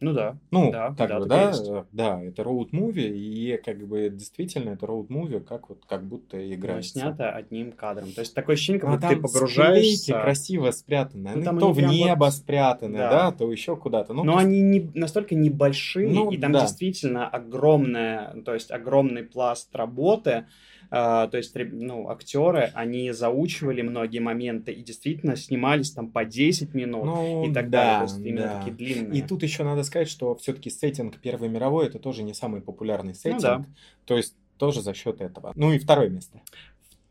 [0.00, 0.36] Ну да.
[0.50, 1.70] Ну, да, как да, бы, да, есть.
[1.92, 6.92] да, это роуд-муви, и как бы действительно это роуд-муви, как вот как будто играется.
[6.96, 8.12] Ну, снято одним кадром.
[8.12, 10.02] То есть такое ощущение, как а будто ты погружаешься...
[10.02, 11.30] Склейки красиво спрятаны.
[11.36, 12.34] Ну, там то в небо вот...
[12.34, 13.10] спрятаны, да.
[13.10, 14.12] да, то еще куда-то.
[14.12, 14.48] Ну, Но просто...
[14.48, 16.62] они не, настолько небольшие, ну, и там да.
[16.62, 20.46] действительно огромная, то есть огромный пласт работы,
[20.90, 27.04] то есть, ну, актеры, они заучивали многие моменты и действительно снимались там по 10 минут
[27.04, 27.98] ну, и так да, далее.
[28.08, 28.58] То есть, именно да.
[28.58, 29.18] такие длинные.
[29.18, 33.14] И тут еще надо сказать, что все-таки сеттинг Первой мировой это тоже не самый популярный
[33.14, 33.34] сеттинг.
[33.34, 33.64] Ну, да.
[34.04, 35.52] То есть тоже за счет этого.
[35.56, 36.40] Ну и второе место.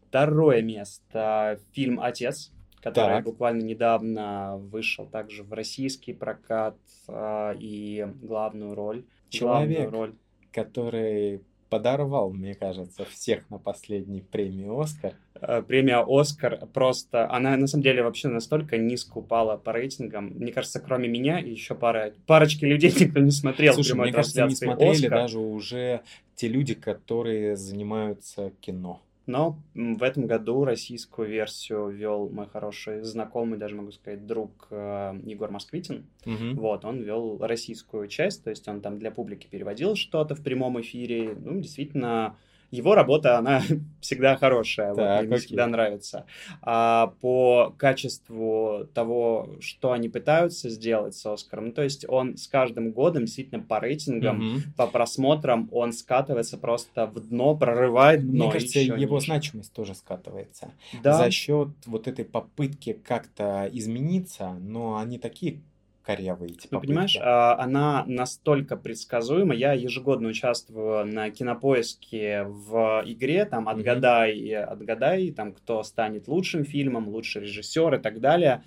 [0.08, 2.52] Второе место фильм Отец,
[2.82, 3.26] который так.
[3.26, 9.06] буквально недавно вышел также в российский прокат э, и главную роль.
[9.30, 10.16] Человек, главную роль.
[10.52, 11.42] который
[11.74, 15.16] подорвал, мне кажется, всех на последней премии Оскар.
[15.42, 20.26] Э, премия Оскар просто, она на самом деле вообще настолько низко упала по рейтингам.
[20.36, 24.14] Мне кажется, кроме меня и еще пара, парочки людей никто не смотрел Слушай, прямой мне
[24.14, 25.10] кажется, не смотрели Оскар.
[25.10, 26.02] даже уже
[26.36, 29.02] те люди, которые занимаются кино.
[29.26, 35.20] Но в этом году российскую версию вел мой хороший знакомый, даже могу сказать, друг э,
[35.24, 36.06] Егор Москвитин.
[36.26, 36.60] Угу.
[36.60, 40.82] Вот, он вел российскую часть, то есть он там для публики переводил что-то в прямом
[40.82, 41.38] эфире.
[41.40, 42.36] Ну, действительно,
[42.74, 43.62] его работа, она
[44.02, 45.48] всегда хорошая, так, вот, мне окей.
[45.48, 46.26] всегда нравится.
[46.62, 52.48] А по качеству того, что они пытаются сделать с Оскаром, ну, то есть он с
[52.48, 54.62] каждым годом действительно по рейтингам, угу.
[54.76, 58.46] по просмотрам, он скатывается просто в дно, прорывает дно.
[58.46, 59.26] Мне кажется, его ниже.
[59.26, 60.72] значимость тоже скатывается.
[61.04, 61.14] Да.
[61.14, 65.62] За счет вот этой попытки как-то измениться, но они такие
[66.04, 69.56] корявые эти Ну, понимаешь, а, она настолько предсказуема.
[69.56, 74.64] Я ежегодно участвую на кинопоиске в игре, там, отгадай, mm-hmm.
[74.64, 78.64] отгадай, там, кто станет лучшим фильмом, лучший режиссер и так далее.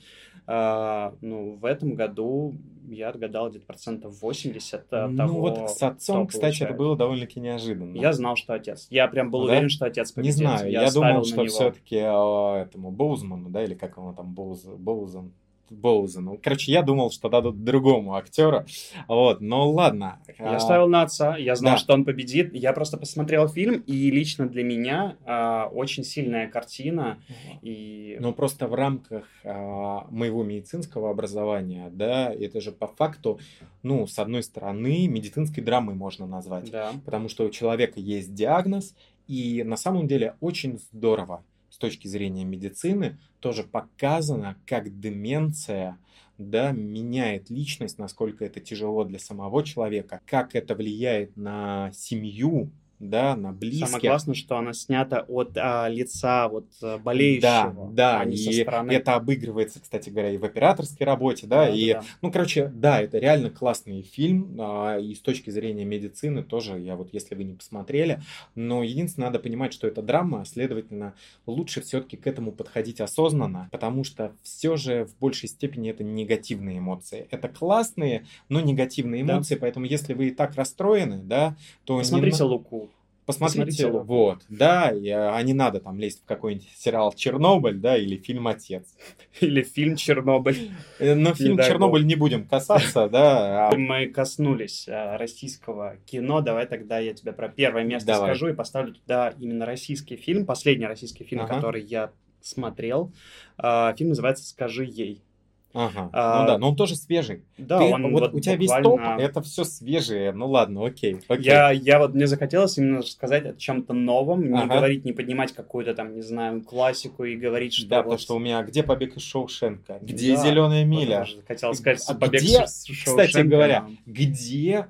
[0.47, 2.55] Uh, ну, в этом году
[2.89, 7.97] я отгадал где-то процентов 80 ну, того, вот с отцом, кстати, это было довольно-таки неожиданно.
[7.97, 8.87] Я знал, что отец.
[8.91, 9.53] Я прям был да?
[9.53, 10.37] уверен, что отец победит.
[10.37, 14.32] Не знаю, я, я думал, что все-таки uh, этому Боузману, да, или как он там,
[14.32, 15.32] Боуз, Боузен,
[15.71, 16.39] Боузену.
[16.43, 18.64] Короче, я думал, что дадут другому актеру.
[19.09, 20.21] Вот, но ладно.
[20.39, 20.61] Я а...
[20.61, 21.79] ставил на отца, я знал, да.
[21.79, 22.55] что он победит.
[22.55, 27.19] Я просто посмотрел фильм, и лично для меня а, очень сильная картина.
[27.62, 28.17] И...
[28.21, 33.41] Ну, просто в рамках а, моего медицинского образования, да, это же по факту,
[33.83, 36.71] ну, с одной стороны, медицинской драмой можно назвать.
[36.71, 36.93] Да.
[37.05, 38.95] Потому что у человека есть диагноз,
[39.27, 41.43] и на самом деле очень здорово
[41.77, 45.99] с точки зрения медицины тоже показано, как деменция
[46.39, 53.36] да, меняет личность, насколько это тяжело для самого человека, как это влияет на семью, да,
[53.36, 53.86] на близких.
[53.86, 57.42] Самое классное, что она снята от а, лица вот э, болеющего.
[57.42, 58.92] Да, да, а и стороны...
[58.92, 62.03] это обыгрывается, кстати говоря, и в операторской работе, да, да и, да.
[62.22, 66.97] ну, короче, да, это реально классный фильм, а, и с точки зрения медицины тоже, я
[66.97, 68.20] вот, если вы не посмотрели,
[68.55, 71.14] но единственное, надо понимать, что это драма, следовательно,
[71.47, 76.78] лучше все-таки к этому подходить осознанно, потому что все же в большей степени это негативные
[76.78, 77.26] эмоции.
[77.30, 79.61] Это классные, но негативные эмоции, да.
[79.61, 81.99] поэтому если вы и так расстроены, да, то...
[81.99, 82.49] Посмотрите не...
[82.49, 82.86] Луку.
[83.27, 87.97] Посмотрите, Посмотрите вот, да, и, а не надо там лезть в какой-нибудь сериал «Чернобыль», да,
[87.97, 88.97] или фильм «Отец».
[89.41, 90.70] Или фильм «Чернобыль».
[91.01, 93.68] Э, но фильм «Чернобыль» не будем касаться, да.
[93.68, 98.53] А Мы коснулись а, российского кино, давай тогда я тебе про первое место скажу и
[98.53, 103.12] поставлю туда именно российский фильм, последний российский фильм, который я смотрел.
[103.59, 105.26] А, фильм называется «Скажи ей».
[105.75, 106.09] Ага.
[106.12, 107.45] А, ну да, но он тоже свежий.
[107.59, 108.89] Да, Ты, он вот, вот у тебя буквально...
[108.89, 110.33] весь топ, это все свежее.
[110.33, 111.19] Ну ладно, окей.
[111.29, 111.45] окей.
[111.45, 114.62] Я, я вот мне захотелось именно сказать о чем-то новом, ага.
[114.62, 117.89] не говорить, не поднимать какую-то там, не знаю, классику и говорить, что.
[117.89, 118.05] Да, вот...
[118.05, 121.27] потому что у меня где побег из Шоушенка, где да, зеленая миля.
[121.35, 123.27] Вот хотел сказать, а побег где, из Шоушенка.
[123.27, 124.87] Кстати говоря, где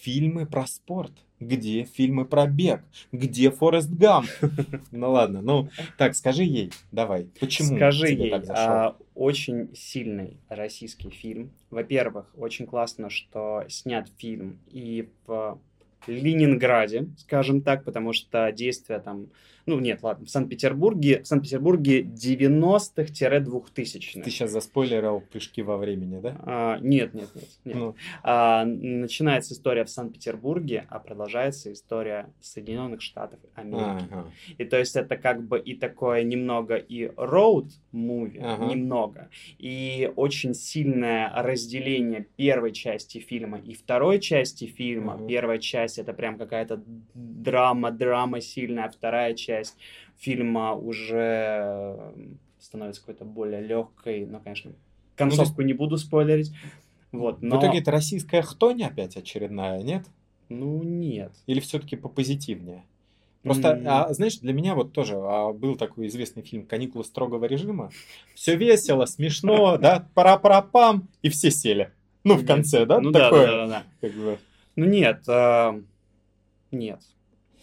[0.00, 1.12] фильмы про спорт?
[1.40, 2.82] Где фильмы про бег?
[3.12, 4.26] Где Форест Гам?
[4.90, 11.50] Ну ладно, ну так скажи ей, давай, почему Скажи ей, а, очень сильный российский фильм.
[11.70, 15.58] Во-первых, очень классно, что снят фильм и в
[16.06, 19.28] Ленинграде, скажем так, потому что действия там
[19.68, 24.22] ну, нет, ладно, в Санкт-Петербурге, в Санкт-Петербурге 90-х-2000-х.
[24.22, 26.38] Ты сейчас заспойлерил прыжки во времени, да?
[26.40, 27.44] А, нет, нет, нет.
[27.66, 27.76] нет.
[27.76, 27.94] Ну.
[28.22, 34.06] А, начинается история в Санкт-Петербурге, а продолжается история Соединенных Штатов Америки.
[34.10, 34.30] Ага.
[34.56, 38.64] И то есть это как бы и такое немного и роуд-муви, ага.
[38.64, 45.12] немного, и очень сильное разделение первой части фильма и второй части фильма.
[45.14, 45.26] Ага.
[45.26, 49.76] Первая часть это прям какая-то драма, драма сильная, вторая часть часть
[50.18, 52.14] фильма уже
[52.60, 54.72] становится какой-то более легкой, но, конечно,
[55.16, 56.52] концовку ну, не буду спойлерить.
[57.12, 57.56] Вот, но...
[57.56, 60.04] В итоге это российская хтонь опять очередная, нет?
[60.48, 61.32] Ну, нет.
[61.46, 62.84] Или все-таки попозитивнее?
[63.42, 63.86] Просто, mm-hmm.
[63.86, 67.90] а, знаешь, для меня вот тоже а, был такой известный фильм «Каникулы строгого режима».
[68.34, 71.92] Все весело, смешно, да, пара-пара-пам, и все сели.
[72.24, 73.00] Ну, в конце, да?
[73.00, 74.38] Ну, да, да, да, да.
[74.76, 75.80] Ну, нет, а,
[76.70, 77.00] нет.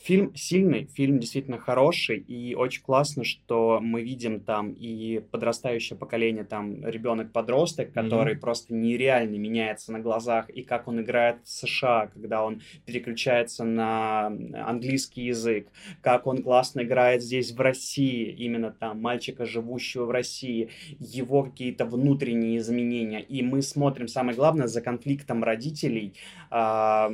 [0.05, 6.43] Фильм сильный, фильм действительно хороший, и очень классно, что мы видим там и подрастающее поколение,
[6.43, 8.39] там ребенок-подросток, который mm-hmm.
[8.39, 14.27] просто нереально меняется на глазах, и как он играет в США, когда он переключается на
[14.27, 15.69] английский язык,
[16.01, 21.85] как он классно играет здесь в России, именно там мальчика, живущего в России, его какие-то
[21.85, 26.13] внутренние изменения, и мы смотрим, самое главное, за конфликтом родителей,
[26.51, 27.11] а,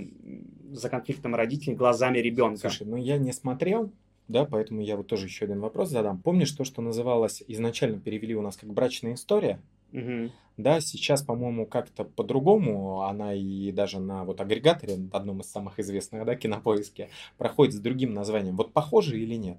[0.71, 2.69] за конфликтом родителей глазами ребенка.
[2.69, 3.91] Слушай, ну я не смотрел,
[4.27, 6.21] да, поэтому я вот тоже еще один вопрос задам.
[6.21, 9.59] Помнишь то, что называлось, изначально перевели у нас как брачная история?
[9.93, 10.31] Угу.
[10.57, 16.25] Да, сейчас, по-моему, как-то по-другому, она и даже на вот агрегаторе, одном из самых известных,
[16.25, 18.55] да, кинопоиске, проходит с другим названием.
[18.55, 19.57] Вот похоже или нет?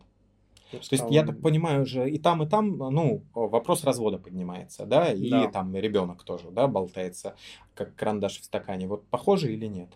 [0.71, 5.13] То есть, я так понимаю, уже и там, и там, ну, вопрос развода поднимается, да,
[5.13, 5.49] и да.
[5.49, 7.35] там ребенок тоже, да, болтается,
[7.75, 8.87] как карандаш в стакане.
[8.87, 9.91] Вот похоже или нет?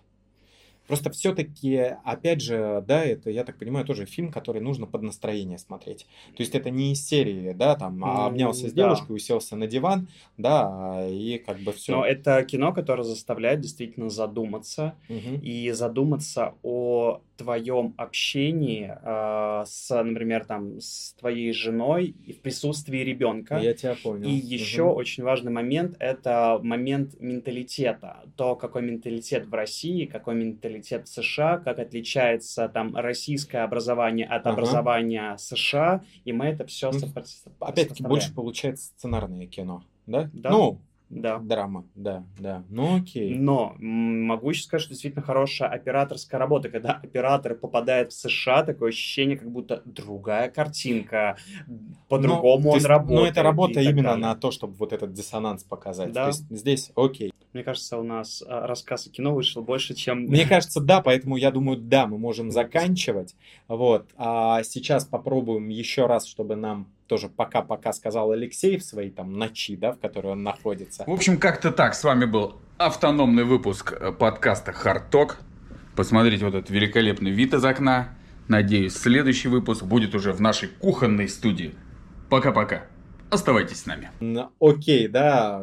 [0.86, 5.58] Просто все-таки, опять же, да, это, я так понимаю, тоже фильм, который нужно под настроение
[5.58, 6.06] смотреть.
[6.36, 9.14] То есть это не из серии, да, там, а обнялся с девушкой, да.
[9.14, 11.92] уселся на диван, да, и как бы все.
[11.92, 15.40] Но это кино, которое заставляет действительно задуматься угу.
[15.42, 22.98] и задуматься о твоем общении э, с, например, там, с твоей женой и в присутствии
[22.98, 23.58] ребенка.
[23.58, 24.28] Я тебя понял.
[24.28, 24.94] И еще угу.
[24.94, 28.24] очень важный момент это момент менталитета.
[28.36, 34.46] То, какой менталитет в России, какой менталитет в США, как отличается там российское образование от
[34.46, 34.50] ага.
[34.50, 36.98] образования США, и мы это все ну,
[37.60, 40.30] Опять-таки больше получается сценарное кино, да?
[40.32, 40.50] Да.
[40.50, 41.38] Ну, да.
[41.38, 42.64] Драма, да, да.
[42.68, 43.34] Ну окей.
[43.34, 48.88] Но могу еще сказать, что действительно хорошая операторская работа, когда оператор попадает в США, такое
[48.88, 51.36] ощущение, как будто другая картинка,
[52.08, 53.20] по-другому ну, он есть, работает.
[53.20, 54.26] Но это работа именно далее.
[54.26, 56.12] на то, чтобы вот этот диссонанс показать.
[56.12, 56.24] Да.
[56.24, 57.32] То есть здесь окей.
[57.52, 60.24] Мне кажется, у нас а, рассказ о кино вышел больше, чем...
[60.24, 63.34] Мне кажется, да, поэтому я думаю, да, мы можем заканчивать.
[63.66, 64.08] Вот.
[64.16, 69.76] А сейчас попробуем еще раз, чтобы нам тоже пока-пока сказал Алексей в своей там ночи,
[69.76, 71.04] да, в которой он находится.
[71.06, 71.94] В общем, как-то так.
[71.94, 74.74] С вами был автономный выпуск э, подкаста
[75.10, 75.34] Talk.
[75.94, 78.16] Посмотрите вот этот великолепный вид из окна.
[78.48, 81.74] Надеюсь, следующий выпуск будет уже в нашей кухонной студии.
[82.28, 82.84] Пока-пока.
[83.30, 84.10] Оставайтесь с нами.
[84.60, 85.62] Окей, да,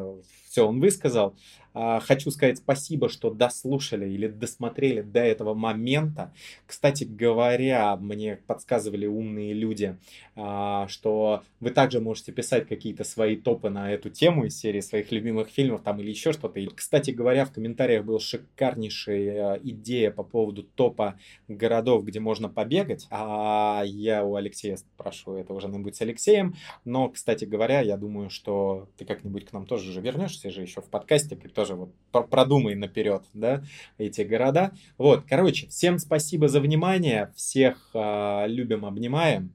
[0.49, 1.35] все он высказал.
[1.73, 6.33] А, хочу сказать спасибо, что дослушали или досмотрели до этого момента.
[6.65, 9.97] Кстати говоря, мне подсказывали умные люди,
[10.35, 15.11] а, что вы также можете писать какие-то свои топы на эту тему из серии своих
[15.11, 16.59] любимых фильмов там или еще что-то.
[16.59, 23.07] И, кстати говоря, в комментариях была шикарнейшая идея по поводу топа городов, где можно побегать.
[23.09, 26.55] А я у Алексея спрошу, это уже будет с Алексеем.
[26.85, 30.81] Но, кстати говоря, я думаю, что ты как-нибудь к нам тоже же вернешься же еще
[30.81, 33.63] в подкасте, и тоже вот продумай наперед, да,
[33.97, 34.71] эти города.
[34.97, 39.53] Вот, короче, всем спасибо за внимание, всех э, любим, обнимаем.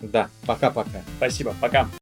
[0.00, 1.02] Да, пока-пока.
[1.18, 1.88] Спасибо, пока.